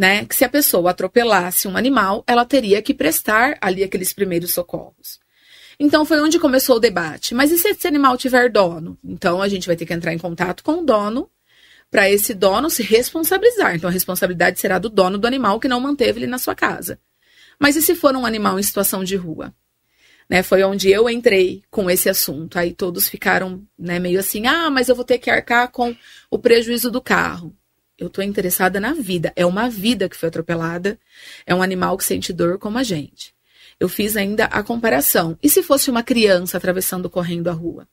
[0.00, 0.24] né?
[0.24, 5.20] Que se a pessoa atropelasse um animal, ela teria que prestar ali aqueles primeiros socorros.
[5.78, 7.34] Então foi onde começou o debate.
[7.34, 8.96] Mas e se esse animal tiver dono?
[9.04, 11.28] Então a gente vai ter que entrar em contato com o dono
[11.90, 13.76] para esse dono se responsabilizar.
[13.76, 16.98] Então a responsabilidade será do dono do animal que não manteve ele na sua casa.
[17.58, 19.52] Mas e se for um animal em situação de rua?
[20.30, 22.58] Né, foi onde eu entrei com esse assunto.
[22.58, 25.94] Aí todos ficaram né, meio assim: ah, mas eu vou ter que arcar com
[26.30, 27.54] o prejuízo do carro.
[28.00, 29.30] Eu estou interessada na vida.
[29.36, 30.98] É uma vida que foi atropelada.
[31.46, 33.34] É um animal que sente dor como a gente.
[33.78, 35.38] Eu fiz ainda a comparação.
[35.42, 37.86] E se fosse uma criança atravessando correndo a rua?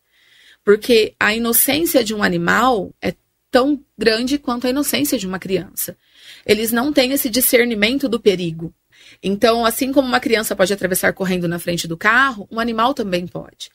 [0.63, 3.13] Porque a inocência de um animal é
[3.51, 5.97] tão grande quanto a inocência de uma criança.
[6.45, 8.73] Eles não têm esse discernimento do perigo.
[9.21, 13.27] Então, assim como uma criança pode atravessar correndo na frente do carro, um animal também
[13.27, 13.69] pode.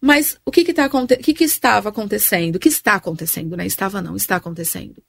[0.00, 2.56] Mas o que, que, tá, o que, que estava acontecendo?
[2.56, 3.66] O que está acontecendo, né?
[3.66, 5.02] Estava não, está acontecendo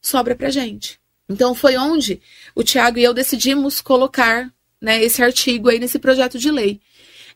[0.00, 0.98] sobra para gente.
[1.28, 2.20] Então foi onde
[2.54, 6.80] o Tiago e eu decidimos colocar né, esse artigo aí nesse projeto de lei.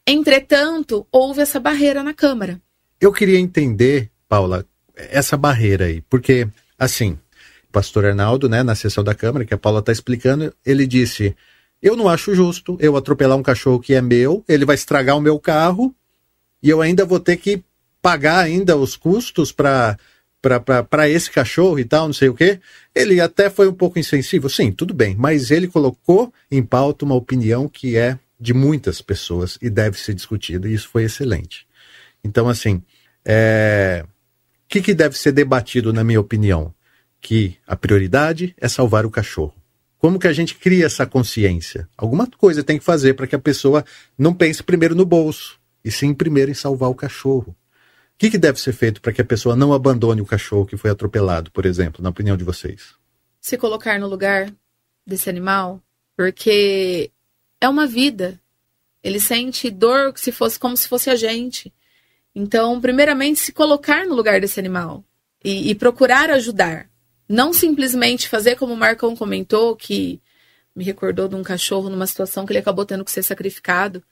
[0.07, 2.61] Entretanto, houve essa barreira na Câmara.
[3.01, 6.47] Eu queria entender, Paula, essa barreira aí, porque,
[6.79, 7.19] assim,
[7.69, 11.35] o pastor Arnaldo, né, na sessão da Câmara, que a Paula está explicando, ele disse:
[11.83, 15.21] Eu não acho justo eu atropelar um cachorro que é meu, ele vai estragar o
[15.21, 15.95] meu carro
[16.63, 17.63] e eu ainda vou ter que
[18.01, 19.99] pagar ainda os custos para
[20.61, 22.61] para esse cachorro e tal, não sei o quê.
[22.95, 27.15] Ele até foi um pouco insensível, sim, tudo bem, mas ele colocou em pauta uma
[27.15, 31.67] opinião que é de muitas pessoas e deve ser discutida, e isso foi excelente.
[32.23, 32.83] Então, assim,
[33.25, 34.05] é...
[34.05, 34.09] o
[34.69, 36.75] que, que deve ser debatido, na minha opinião?
[37.21, 39.55] Que a prioridade é salvar o cachorro.
[39.99, 41.89] Como que a gente cria essa consciência?
[41.97, 43.83] Alguma coisa tem que fazer para que a pessoa
[44.19, 47.57] não pense primeiro no bolso, e sim primeiro em salvar o cachorro.
[48.15, 50.77] O que, que deve ser feito para que a pessoa não abandone o cachorro que
[50.77, 52.95] foi atropelado, por exemplo, na opinião de vocês?
[53.41, 54.53] Se colocar no lugar
[55.05, 55.83] desse animal,
[56.17, 57.11] porque
[57.61, 58.41] é uma vida.
[59.03, 61.73] Ele sente dor se fosse como se fosse a gente.
[62.35, 65.05] Então, primeiramente, se colocar no lugar desse animal
[65.43, 66.89] e, e procurar ajudar.
[67.29, 70.21] Não simplesmente fazer como o Marcão comentou, que
[70.75, 74.03] me recordou de um cachorro numa situação que ele acabou tendo que ser sacrificado,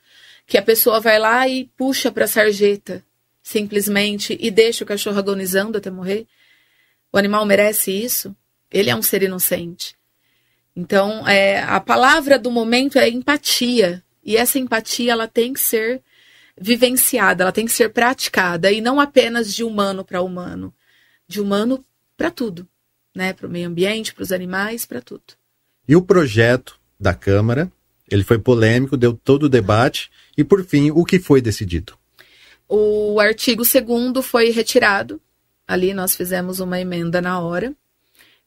[0.45, 3.03] que a pessoa vai lá e puxa para a sarjeta,
[3.43, 6.25] simplesmente, e deixa o cachorro agonizando até morrer.
[7.11, 8.33] O animal merece isso?
[8.71, 9.95] Ele é um ser inocente.
[10.75, 14.01] Então, é, a palavra do momento é empatia.
[14.23, 16.01] E essa empatia ela tem que ser
[16.57, 20.73] vivenciada, ela tem que ser praticada e não apenas de humano para humano,
[21.27, 21.83] de humano
[22.15, 22.67] para tudo,
[23.13, 23.33] né?
[23.33, 25.23] Para o meio ambiente, para os animais, para tudo.
[25.87, 27.71] E o projeto da Câmara,
[28.09, 31.97] ele foi polêmico, deu todo o debate e por fim, o que foi decidido?
[32.75, 35.21] O artigo 2 foi retirado.
[35.67, 37.71] Ali nós fizemos uma emenda na hora.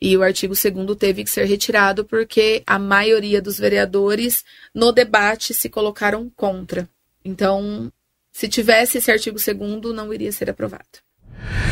[0.01, 5.55] E o artigo 2 teve que ser retirado porque a maioria dos vereadores no debate
[5.55, 6.89] se colocaram contra.
[7.25, 7.93] Então,
[8.33, 10.85] se tivesse esse artigo 2 não iria ser aprovado.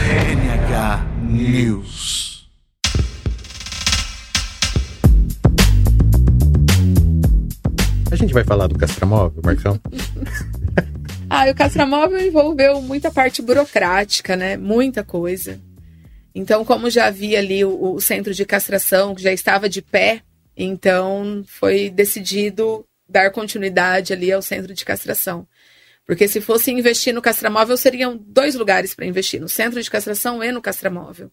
[0.06, 2.48] NH News.
[8.12, 9.80] A gente vai falar do castramóvel, Marcão?
[11.34, 14.56] ah, o castramóvel envolveu muita parte burocrática, né?
[14.56, 15.60] Muita coisa.
[16.34, 20.22] Então, como já havia ali o, o centro de castração, que já estava de pé,
[20.56, 25.46] então foi decidido dar continuidade ali ao centro de castração.
[26.06, 30.42] Porque se fosse investir no castramóvel, seriam dois lugares para investir, no centro de castração
[30.42, 31.30] e no castramóvel.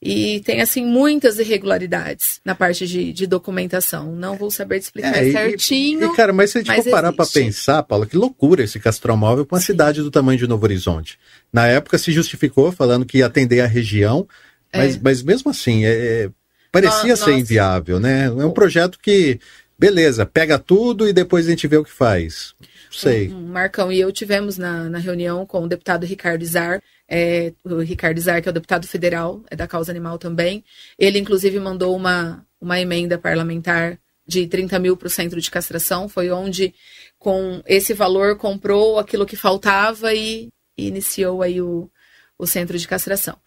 [0.00, 4.14] E tem, assim, muitas irregularidades na parte de, de documentação.
[4.14, 6.02] Não vou saber te explicar é, certinho.
[6.02, 8.78] E, e, cara, mas se a gente for parar para pensar, Paulo, que loucura esse
[8.78, 9.66] castromóvel para uma Sim.
[9.66, 11.18] cidade do tamanho de Novo Horizonte.
[11.52, 14.28] Na época se justificou falando que ia atender a região,
[14.72, 15.00] mas, é.
[15.02, 16.30] mas mesmo assim, é, é
[16.70, 18.26] parecia ser inviável, né?
[18.26, 19.40] É um projeto que,
[19.76, 22.54] beleza, pega tudo e depois a gente vê o que faz.
[22.90, 23.30] Sei.
[23.30, 27.78] Um, Marcão e eu tivemos na, na reunião com o deputado Ricardo Izar, é, o
[27.78, 30.62] Ricardo Izar, que é o deputado federal, é da causa animal também.
[30.98, 36.08] Ele, inclusive, mandou uma, uma emenda parlamentar de 30 mil para o centro de castração.
[36.08, 36.74] Foi onde,
[37.18, 41.90] com esse valor, comprou aquilo que faltava e, e iniciou aí o,
[42.38, 43.38] o centro de castração.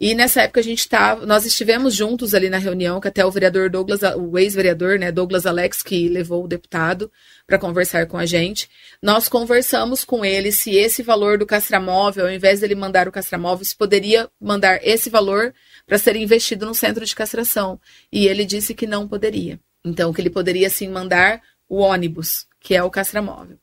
[0.00, 3.30] E nessa época a gente estava, nós estivemos juntos ali na reunião, que até o
[3.32, 7.10] vereador Douglas, o ex-vereador, né, Douglas Alex, que levou o deputado
[7.44, 8.70] para conversar com a gente.
[9.02, 13.64] Nós conversamos com ele se esse valor do castramóvel, ao invés dele mandar o castramóvel,
[13.64, 15.52] se poderia mandar esse valor
[15.84, 17.80] para ser investido no centro de castração.
[18.12, 19.58] E ele disse que não poderia.
[19.84, 23.58] Então, que ele poderia sim mandar o ônibus, que é o castramóvel.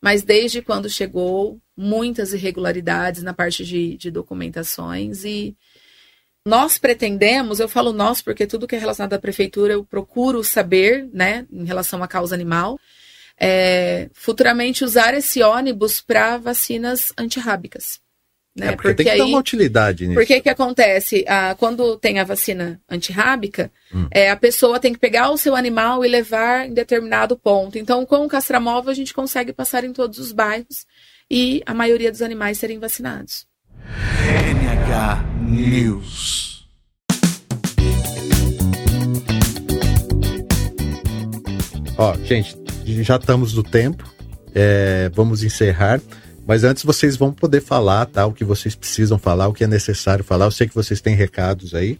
[0.00, 5.56] Mas desde quando chegou, muitas irregularidades na parte de, de documentações e
[6.50, 11.08] nós pretendemos, eu falo nós porque tudo que é relacionado à prefeitura eu procuro saber,
[11.12, 12.78] né, em relação à causa animal,
[13.38, 18.00] é, futuramente usar esse ônibus para vacinas antirrábicas.
[18.54, 18.66] Né?
[18.66, 20.18] É, porque, porque, tem que aí, dar uma utilidade nisso.
[20.18, 21.24] Porque que acontece?
[21.28, 24.08] Ah, quando tem a vacina antirrábica, hum.
[24.10, 27.78] é, a pessoa tem que pegar o seu animal e levar em determinado ponto.
[27.78, 30.84] Então, com o castramóvel, a gente consegue passar em todos os bairros
[31.30, 33.46] e a maioria dos animais serem vacinados.
[34.26, 36.64] NH News.
[41.98, 42.56] Ó, gente,
[43.02, 44.08] já estamos no tempo.
[44.54, 46.00] É, vamos encerrar.
[46.46, 48.24] Mas antes vocês vão poder falar, tá?
[48.26, 50.44] O que vocês precisam falar, o que é necessário falar.
[50.44, 51.98] Eu sei que vocês têm recados aí.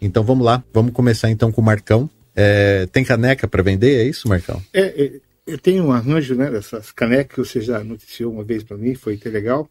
[0.00, 2.08] Então vamos lá, vamos começar então com o Marcão.
[2.36, 4.62] É, tem caneca para vender, é isso, Marcão?
[4.72, 8.62] É, é, eu tenho um arranjo, né, dessas canecas que você já noticiou uma vez
[8.62, 9.68] para mim, foi até legal.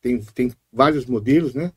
[0.00, 1.72] Tem, tem vários modelos, né?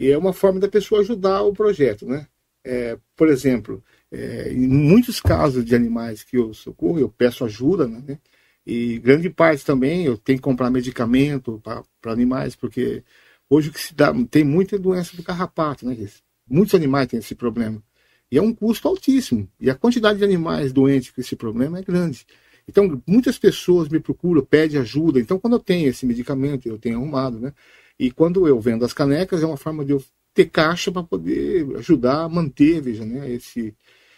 [0.00, 2.26] E é uma forma da pessoa ajudar o projeto, né?
[2.64, 7.86] É, por exemplo, é, em muitos casos de animais que eu socorro, eu peço ajuda,
[7.86, 8.18] né?
[8.66, 13.04] E grande parte também eu tenho que comprar medicamento para animais, porque
[13.48, 15.94] hoje o que se dá, tem muita doença do carrapato, né?
[16.48, 17.82] Muitos animais têm esse problema.
[18.32, 19.46] E é um custo altíssimo.
[19.60, 22.26] E a quantidade de animais doentes com esse problema é grande.
[22.66, 25.20] Então, muitas pessoas me procuram, pedem ajuda.
[25.20, 27.52] Então, quando eu tenho esse medicamento, eu tenho arrumado, né?
[28.00, 31.76] E quando eu vendo as canecas, é uma forma de eu ter caixa para poder
[31.76, 33.74] ajudar a manter, veja, né, esse,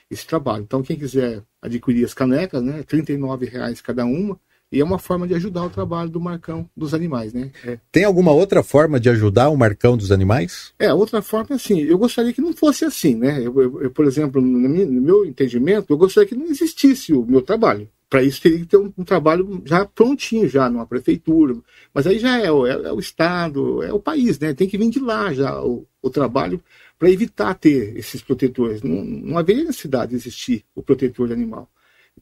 [0.08, 0.62] esse trabalho.
[0.62, 4.38] Então, quem quiser adquirir as canecas, né, R$ reais cada uma,
[4.70, 7.50] e é uma forma de ajudar o trabalho do Marcão dos animais, né?
[7.64, 7.76] É.
[7.90, 10.72] Tem alguma outra forma de ajudar o Marcão dos animais?
[10.78, 13.38] É, outra forma é assim, eu gostaria que não fosse assim, né?
[13.44, 17.26] Eu, eu, eu por exemplo, no, no, meu entendimento, eu gostaria que não existisse o
[17.26, 21.56] meu trabalho para isso teria que ter um, um, trabalho já prontinho, já numa prefeitura.
[21.94, 24.52] Mas aí já é, é, é, o Estado, é o país, né?
[24.52, 26.62] Tem que vir de lá já o, o trabalho
[26.98, 28.82] para evitar ter esses protetores.
[28.82, 31.70] Não, não haveria necessidade de existir o protetor de animal.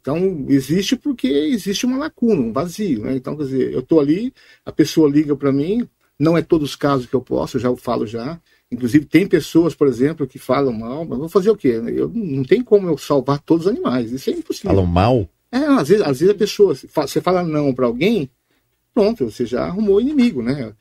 [0.01, 3.01] Então, existe porque existe uma lacuna, um vazio.
[3.01, 3.17] Né?
[3.17, 4.33] Então, quer dizer, eu estou ali,
[4.65, 8.07] a pessoa liga para mim, não é todos os casos que eu posso, já falo
[8.07, 8.41] já.
[8.71, 11.83] Inclusive, tem pessoas, por exemplo, que falam mal, mas vou fazer o quê?
[11.89, 14.71] Eu, não tem como eu salvar todos os animais, isso é impossível.
[14.71, 15.29] Falam mal?
[15.53, 18.31] É, às vezes, às vezes a pessoa, você fala não para alguém,
[18.95, 20.75] pronto, você já arrumou inimigo, né?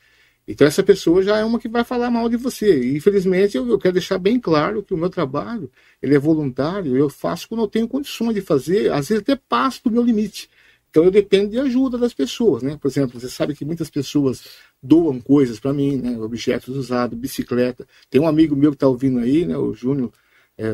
[0.48, 2.82] Então essa pessoa já é uma que vai falar mal de você.
[2.82, 6.98] E, infelizmente, eu, eu, quero deixar bem claro que o meu trabalho, ele é voluntário,
[6.98, 10.50] eu faço quando eu tenho condições de fazer, às vezes até passo do meu limite.
[10.90, 12.78] Então eu dependo de ajuda das pessoas, né?
[12.82, 14.44] Por exemplo, você sabe que muitas pessoas
[14.82, 16.18] doam coisas para mim, né?
[16.20, 17.88] Objetos usados, bicicleta.
[18.10, 19.56] Tem um amigo meu que está ouvindo aí, né?
[19.58, 20.12] O Júnior
[20.58, 20.66] é,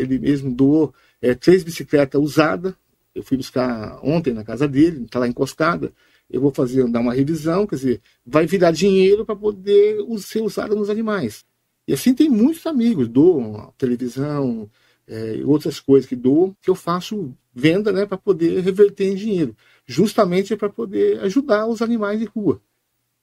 [0.00, 2.72] ele mesmo doou é, três bicicletas usadas.
[3.14, 5.92] Eu fui buscar ontem na casa dele, está lá encostada.
[6.30, 10.74] Eu vou fazer, dar uma revisão, quer dizer, vai virar dinheiro para poder ser usado
[10.74, 11.44] nos animais.
[11.86, 14.70] E assim tem muitos amigos, doam televisão,
[15.06, 19.56] é, outras coisas que doam, que eu faço venda né, para poder reverter em dinheiro,
[19.84, 22.62] justamente para poder ajudar os animais de rua.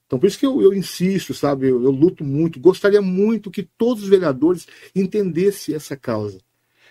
[0.05, 3.63] Então, por isso que eu, eu insisto, sabe, eu, eu, luto muito, gostaria muito que
[3.63, 6.39] todos os vereadores entendessem essa causa.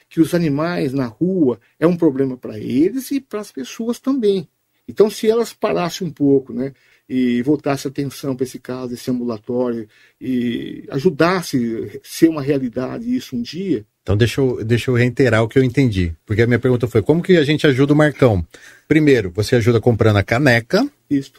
[0.08, 4.48] Que os animais na rua é um problema para eles e para as pessoas também.
[4.88, 6.72] Então, se elas parassem um pouco, né,
[7.06, 9.86] e voltassem atenção para esse caso, esse ambulatório,
[10.18, 15.42] e ajudasse a ser uma realidade isso um dia, então deixa eu, deixa eu reiterar
[15.42, 16.14] o que eu entendi.
[16.24, 18.42] Porque a minha pergunta foi: como que a gente ajuda o Marcão?
[18.88, 20.88] Primeiro, você ajuda comprando a caneca.
[21.10, 21.34] Isso.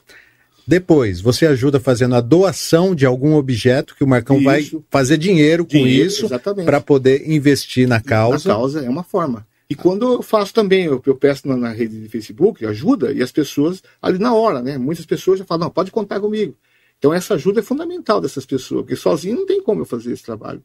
[0.70, 4.46] Depois, você ajuda fazendo a doação de algum objeto que o Marcão isso.
[4.46, 6.30] vai fazer dinheiro com dinheiro, isso
[6.64, 8.52] para poder investir na causa.
[8.52, 9.48] A causa é uma forma.
[9.68, 13.24] E quando eu faço também, eu, eu peço na, na, rede de Facebook ajuda, e
[13.24, 14.78] as pessoas, ali na hora, né?
[14.78, 16.56] Muitas pessoas já falam, não, pode contar comigo.
[17.00, 20.22] Então essa ajuda é fundamental dessas pessoas, porque sozinho não tem como eu fazer esse
[20.22, 20.64] trabalho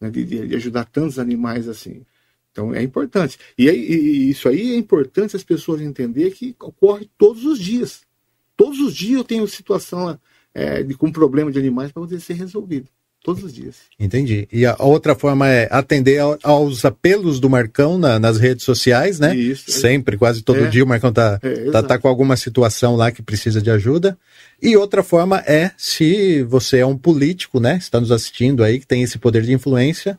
[0.00, 2.02] né, de, de, ajudar tantos animais assim.
[2.52, 3.36] Então é importante.
[3.58, 8.02] E, e, isso aí é importante as pessoas entenderem que ocorre todos os dias.
[8.62, 10.16] Todos os dias eu tenho situação
[10.54, 12.86] é, de, com problema de animais para poder ser resolvido.
[13.20, 13.76] Todos os dias.
[13.98, 14.46] Entendi.
[14.52, 19.34] E a outra forma é atender aos apelos do Marcão na, nas redes sociais, né?
[19.34, 19.70] Isso.
[19.70, 20.68] Sempre, quase todo é.
[20.68, 24.16] dia o Marcão tá, é, tá, tá, com alguma situação lá que precisa de ajuda.
[24.60, 27.78] E outra forma é se você é um político, né?
[27.78, 30.16] Está nos assistindo aí, que tem esse poder de influência,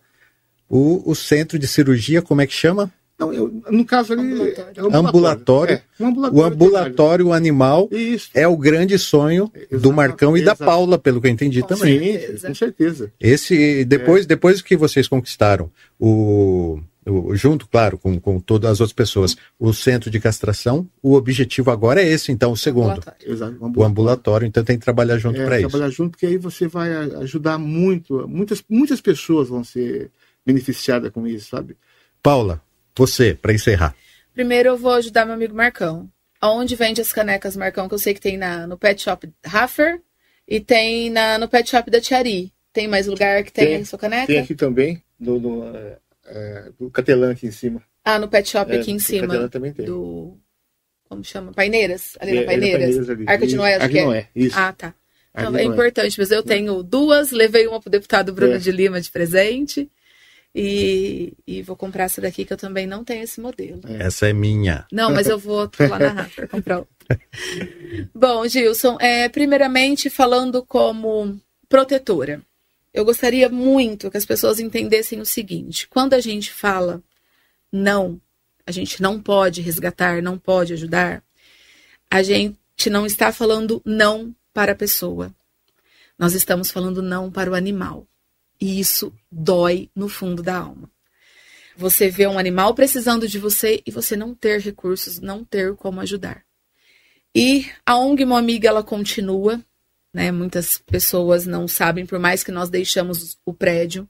[0.70, 2.92] o, o centro de cirurgia, como é que chama?
[3.26, 4.34] Não, eu, no caso ali.
[4.34, 4.74] Ambulatório.
[4.76, 5.08] É ambulatório.
[5.08, 5.76] ambulatório.
[5.76, 8.30] É, um ambulatório o ambulatório animal Isso.
[8.34, 12.20] é o grande sonho do Marcão e da Paula, pelo que eu entendi com também.
[12.20, 13.12] Sim, com certeza.
[13.20, 14.28] Esse, depois, é.
[14.28, 15.70] depois que vocês conquistaram
[16.00, 21.14] o, o, junto, claro, com, com todas as outras pessoas, o centro de castração, o
[21.14, 22.92] objetivo agora é esse, então, o segundo.
[22.92, 23.32] Ambulatório.
[23.32, 23.80] Exato, o ambulatório.
[23.80, 24.48] o ambulatório.
[24.48, 25.70] então tem que trabalhar junto é, para isso.
[25.70, 30.12] Trabalhar junto, porque aí você vai ajudar muito, muitas, muitas pessoas vão ser
[30.46, 31.76] beneficiadas com isso, sabe?
[32.22, 32.62] Paula,
[32.96, 33.96] você, para encerrar.
[34.34, 36.10] Primeiro eu vou ajudar meu amigo Marcão.
[36.42, 40.02] Aonde vende as canecas Marcão, que eu sei que tem na, no Pet Shop Raffer
[40.48, 42.52] e tem na, no Pet Shop da Tiari.
[42.74, 44.28] Tem mais lugar que tem, tem a sua caneca?
[44.28, 47.82] Tem aqui também, no, no, é, é, do Catelã aqui em cima.
[48.04, 49.28] Ah, no Pet Shop é, aqui em cima.
[49.28, 49.86] Catelã também tem.
[49.86, 50.38] Do.
[51.08, 51.54] Como chama?
[51.54, 52.18] Paineiras?
[52.20, 52.80] Ali é, na Paineiras?
[52.80, 53.26] Paineiras ali.
[53.28, 54.06] Arca de Noé, acho Arca que é.
[54.06, 54.60] Noé, isso.
[54.60, 54.94] Ah, tá.
[55.36, 58.58] Então, é importante, mas eu tenho duas, levei uma pro deputado Bruno é.
[58.60, 59.90] de Lima de presente.
[60.56, 63.82] E, e vou comprar essa daqui que eu também não tenho esse modelo.
[64.00, 64.86] Essa é minha.
[64.92, 66.94] Não, mas eu vou lá na Rafa comprar outra.
[68.14, 72.42] Bom, Gilson, é, primeiramente falando como protetora,
[72.94, 77.02] eu gostaria muito que as pessoas entendessem o seguinte: quando a gente fala
[77.72, 78.22] não,
[78.68, 81.24] a gente não pode resgatar, não pode ajudar,
[82.10, 85.34] a gente não está falando não para a pessoa.
[86.18, 88.08] Nós estamos falando não para o animal.
[88.64, 90.90] E isso dói no fundo da alma.
[91.76, 96.00] Você vê um animal precisando de você e você não ter recursos, não ter como
[96.00, 96.46] ajudar.
[97.36, 99.62] E a ONG Uma Amiga, ela continua,
[100.14, 100.32] né?
[100.32, 104.08] Muitas pessoas não sabem, por mais que nós deixamos o prédio.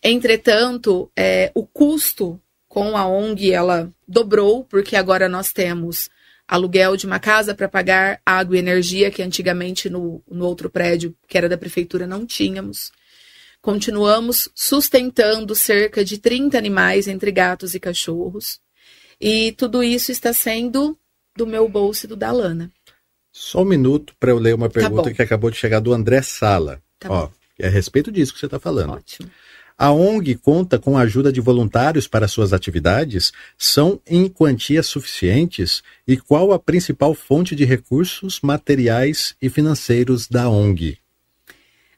[0.00, 6.08] Entretanto, é, o custo com a ONG, ela dobrou, porque agora nós temos
[6.46, 11.12] aluguel de uma casa para pagar água e energia, que antigamente no, no outro prédio,
[11.26, 12.92] que era da prefeitura, não tínhamos.
[13.62, 18.58] Continuamos sustentando cerca de 30 animais entre gatos e cachorros.
[19.20, 20.98] E tudo isso está sendo
[21.36, 22.70] do meu bolso e do da Lana.
[23.30, 25.92] Só um minuto para eu ler uma tá pergunta tá que acabou de chegar do
[25.92, 26.82] André Sala.
[26.98, 28.92] Tá Ó, é a respeito disso que você está falando.
[28.92, 29.30] Ótimo.
[29.76, 33.32] A ONG conta com a ajuda de voluntários para suas atividades?
[33.56, 35.82] São em quantias suficientes?
[36.06, 40.98] E qual a principal fonte de recursos materiais e financeiros da ONG?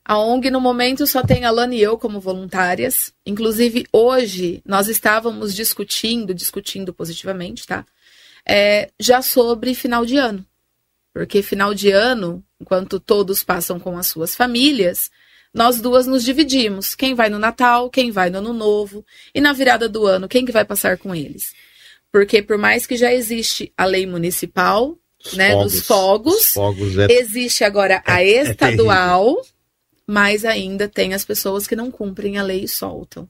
[0.05, 3.13] A ONG, no momento, só tem a Lana e eu como voluntárias.
[3.25, 7.87] Inclusive, hoje, nós estávamos discutindo, discutindo positivamente, tá?
[8.47, 10.45] É, já sobre final de ano.
[11.13, 15.11] Porque final de ano, enquanto todos passam com as suas famílias,
[15.55, 16.95] nós duas nos dividimos.
[16.95, 19.05] Quem vai no Natal, quem vai no Ano Novo.
[19.35, 21.53] E na virada do ano, quem que vai passar com eles?
[22.11, 26.99] Porque por mais que já existe a lei municipal, os né, fogos, dos fogos, fogos
[26.99, 27.07] é...
[27.13, 29.52] existe agora a é, estadual, é
[30.13, 33.27] mas ainda tem as pessoas que não cumprem a lei e soltam.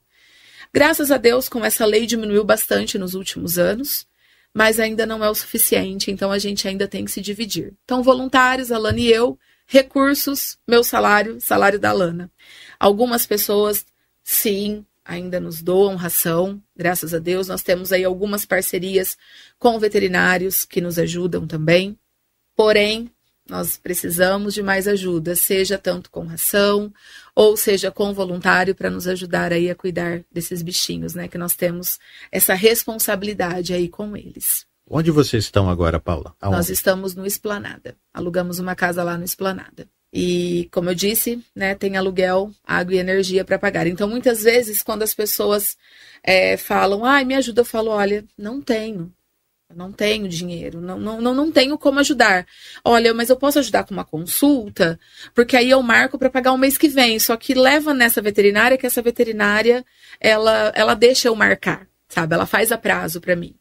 [0.75, 4.05] Graças a Deus, com essa lei diminuiu bastante nos últimos anos,
[4.53, 7.73] mas ainda não é o suficiente, então a gente ainda tem que se dividir.
[7.85, 12.29] Então, voluntários, a Lana e eu, recursos, meu salário, salário da Lana.
[12.81, 13.87] Algumas pessoas,
[14.25, 17.47] sim, ainda nos doam ração, graças a Deus.
[17.47, 19.17] Nós temos aí algumas parcerias
[19.57, 21.97] com veterinários que nos ajudam também.
[22.57, 23.09] Porém,
[23.49, 26.93] nós precisamos de mais ajuda, seja tanto com ração
[27.35, 31.29] ou seja com voluntário para nos ajudar aí a cuidar desses bichinhos, né?
[31.29, 31.99] Que nós temos
[32.31, 34.67] essa responsabilidade aí com eles.
[34.89, 36.35] Onde vocês estão agora, Paula?
[36.41, 36.57] Aonde?
[36.57, 37.97] Nós estamos no Esplanada.
[38.13, 39.89] Alugamos uma casa lá no Esplanada.
[40.13, 43.87] E, como eu disse, né, tem aluguel, água e energia para pagar.
[43.87, 45.77] Então, muitas vezes, quando as pessoas
[46.23, 49.11] é, falam, ai, me ajuda, eu falo, olha, não tenho.
[49.73, 52.47] Eu não tenho dinheiro, não, não, não, não tenho como ajudar.
[52.85, 55.01] Olha, mas eu posso ajudar com uma consulta,
[55.35, 57.19] porque aí eu marco para pagar o mês que vem.
[57.19, 59.83] Só que leva nessa veterinária que essa veterinária
[60.21, 62.35] ela, ela deixa eu marcar, sabe?
[62.35, 63.55] Ela faz a prazo para mim.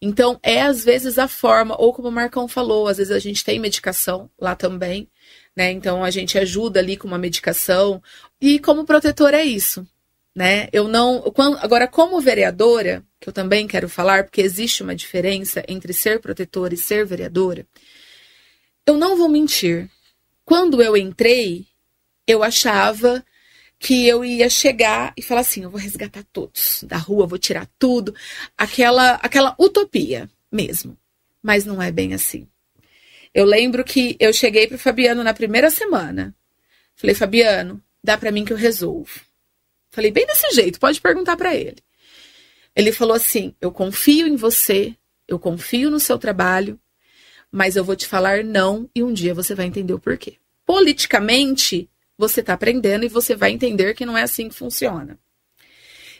[0.00, 3.44] Então, é às vezes a forma, ou como o Marcão falou, às vezes a gente
[3.44, 5.10] tem medicação lá também,
[5.56, 5.72] né?
[5.72, 8.00] Então a gente ajuda ali com uma medicação.
[8.40, 9.84] E como protetor é isso,
[10.36, 10.68] né?
[10.72, 11.24] Eu não.
[11.60, 16.74] Agora, como vereadora, que eu também quero falar, porque existe uma diferença entre ser protetora
[16.74, 17.66] e ser vereadora,
[18.86, 19.88] eu não vou mentir.
[20.44, 21.66] Quando eu entrei,
[22.26, 23.24] eu achava
[23.78, 27.68] que eu ia chegar e falar assim, eu vou resgatar todos da rua, vou tirar
[27.78, 28.14] tudo,
[28.56, 30.96] aquela aquela utopia mesmo.
[31.42, 32.48] Mas não é bem assim.
[33.32, 36.34] Eu lembro que eu cheguei pro Fabiano na primeira semana.
[36.96, 39.20] Falei, Fabiano, dá para mim que eu resolvo.
[39.90, 41.76] Falei bem desse jeito, pode perguntar para ele.
[42.78, 44.94] Ele falou assim: "Eu confio em você,
[45.26, 46.78] eu confio no seu trabalho,
[47.50, 51.90] mas eu vou te falar não e um dia você vai entender o porquê." Politicamente,
[52.16, 55.18] você está aprendendo e você vai entender que não é assim que funciona.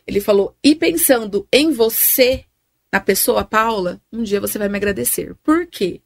[0.05, 2.45] Ele falou: "E pensando em você,
[2.93, 6.01] na pessoa Paula, um dia você vai me agradecer." Por quê?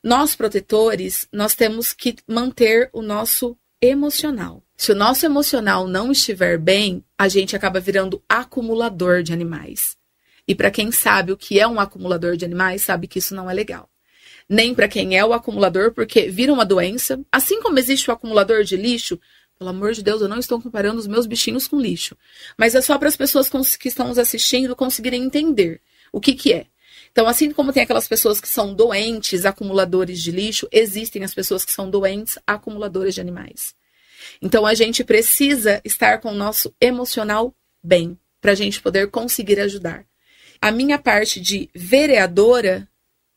[0.00, 4.62] Nós protetores, nós temos que manter o nosso emocional.
[4.82, 9.96] Se o nosso emocional não estiver bem, a gente acaba virando acumulador de animais.
[10.44, 13.48] E para quem sabe o que é um acumulador de animais, sabe que isso não
[13.48, 13.88] é legal.
[14.48, 17.20] Nem para quem é o acumulador, porque vira uma doença.
[17.30, 19.20] Assim como existe o acumulador de lixo,
[19.56, 22.16] pelo amor de Deus, eu não estou comparando os meus bichinhos com lixo.
[22.58, 25.80] Mas é só para as pessoas que estão nos assistindo conseguirem entender
[26.10, 26.66] o que, que é.
[27.12, 31.64] Então, assim como tem aquelas pessoas que são doentes, acumuladores de lixo, existem as pessoas
[31.64, 33.80] que são doentes, acumuladores de animais.
[34.40, 39.60] Então, a gente precisa estar com o nosso emocional bem, para a gente poder conseguir
[39.60, 40.04] ajudar.
[40.60, 42.88] A minha parte de vereadora,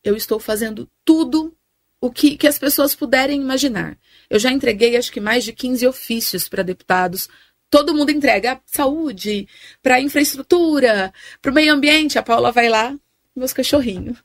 [0.03, 1.55] eu estou fazendo tudo
[1.99, 3.97] o que, que as pessoas puderem imaginar.
[4.29, 7.27] Eu já entreguei, acho que mais de 15 ofícios para deputados
[7.69, 9.47] todo mundo entrega saúde,
[9.81, 12.17] para infraestrutura, para o meio ambiente.
[12.17, 12.97] A Paula vai lá,
[13.35, 14.17] meus cachorrinhos.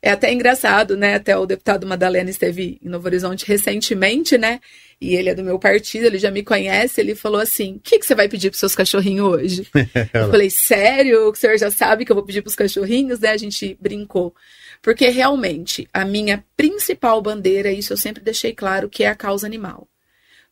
[0.00, 1.14] É até engraçado, né?
[1.14, 4.60] Até o deputado Madalena esteve em Novo Horizonte recentemente, né?
[5.00, 7.00] E ele é do meu partido, ele já me conhece.
[7.00, 9.66] Ele falou assim: O que, que você vai pedir para seus cachorrinhos hoje?
[10.14, 11.30] eu falei: Sério?
[11.30, 13.18] O senhor já sabe que eu vou pedir para os cachorrinhos?
[13.18, 13.30] Né?
[13.30, 14.34] A gente brincou.
[14.80, 19.46] Porque realmente, a minha principal bandeira, isso eu sempre deixei claro, que é a causa
[19.46, 19.88] animal.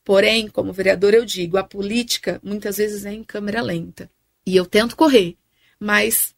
[0.05, 4.11] Porém, como vereador, eu digo: a política muitas vezes é em câmera lenta.
[4.45, 5.37] E eu tento correr,
[5.79, 6.37] mas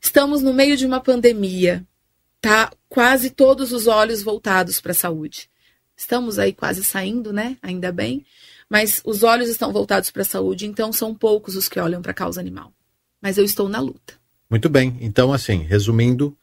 [0.00, 1.84] Estamos no meio de uma pandemia.
[2.46, 5.50] Tá quase todos os olhos voltados para a saúde.
[5.96, 7.56] Estamos aí quase saindo, né?
[7.60, 8.24] Ainda bem.
[8.70, 12.12] Mas os olhos estão voltados para a saúde, então são poucos os que olham para
[12.12, 12.72] a causa animal.
[13.20, 14.14] Mas eu estou na luta.
[14.48, 14.96] Muito bem.
[15.00, 16.38] Então, assim, resumindo,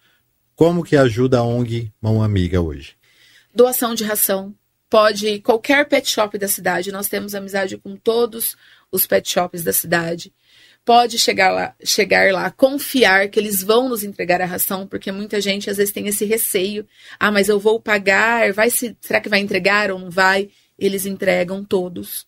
[0.57, 2.97] como que ajuda a ONG Mão Amiga hoje?
[3.55, 4.53] Doação de ração.
[4.89, 6.91] Pode qualquer pet shop da cidade.
[6.91, 8.57] Nós temos amizade com todos
[8.91, 10.33] os pet shops da cidade
[10.85, 15.39] pode chegar lá, chegar lá, confiar que eles vão nos entregar a ração, porque muita
[15.39, 16.85] gente às vezes tem esse receio.
[17.19, 20.49] Ah, mas eu vou pagar, vai se, será que vai entregar ou não vai?
[20.77, 22.25] Eles entregam todos.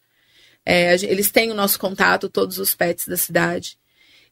[0.65, 3.77] É, eles têm o nosso contato, todos os pets da cidade.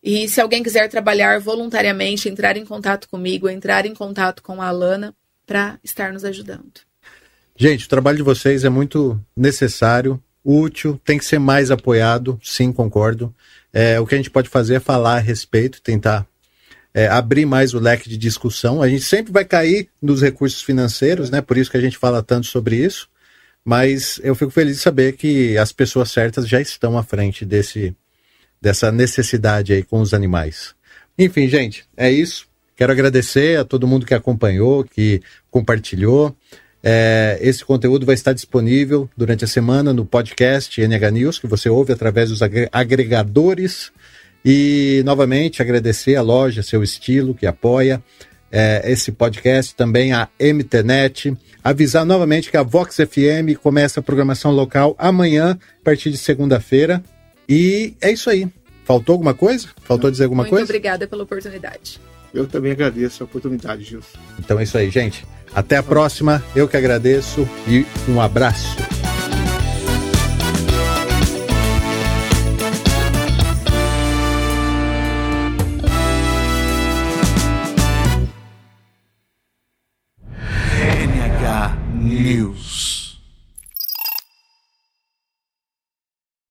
[0.02, 4.68] E se alguém quiser trabalhar voluntariamente, entrar em contato comigo, entrar em contato com a
[4.68, 5.16] Alana
[5.46, 6.82] para estar nos ajudando.
[7.56, 12.74] Gente, o trabalho de vocês é muito necessário, útil, tem que ser mais apoiado, sim,
[12.74, 13.34] concordo.
[13.74, 16.28] É, o que a gente pode fazer é falar a respeito, tentar
[16.94, 18.82] é, abrir mais o leque de discussão.
[18.82, 21.42] A gente sempre vai cair nos recursos financeiros, né?
[21.42, 23.10] Por isso que a gente fala tanto sobre isso.
[23.66, 27.96] mas eu fico feliz de saber que as pessoas certas já estão à frente desse,
[28.62, 30.76] dessa necessidade aí com os animais.
[31.18, 32.48] Enfim, gente, é isso.
[32.76, 36.36] Quero agradecer a todo mundo que acompanhou, que compartilhou.
[36.84, 41.70] É, esse conteúdo vai estar disponível durante a semana no podcast NH News, que você
[41.70, 43.92] ouve através dos agregadores.
[44.44, 48.04] E, novamente, agradecer a loja Seu Estilo, que apoia
[48.52, 51.36] é, esse podcast, também a MTNet.
[51.64, 57.02] Avisar novamente que a Vox FM começa a programação local amanhã, a partir de segunda-feira.
[57.48, 58.48] E é isso aí.
[58.84, 59.70] Faltou alguma coisa?
[59.84, 60.66] Faltou dizer alguma Muito coisa?
[60.66, 62.02] Muito obrigada pela oportunidade.
[62.34, 64.20] Eu também agradeço a oportunidade, Gilson.
[64.38, 65.26] Então é isso aí, gente.
[65.56, 68.76] Até a próxima, eu que agradeço e um abraço.
[80.76, 82.73] NH News.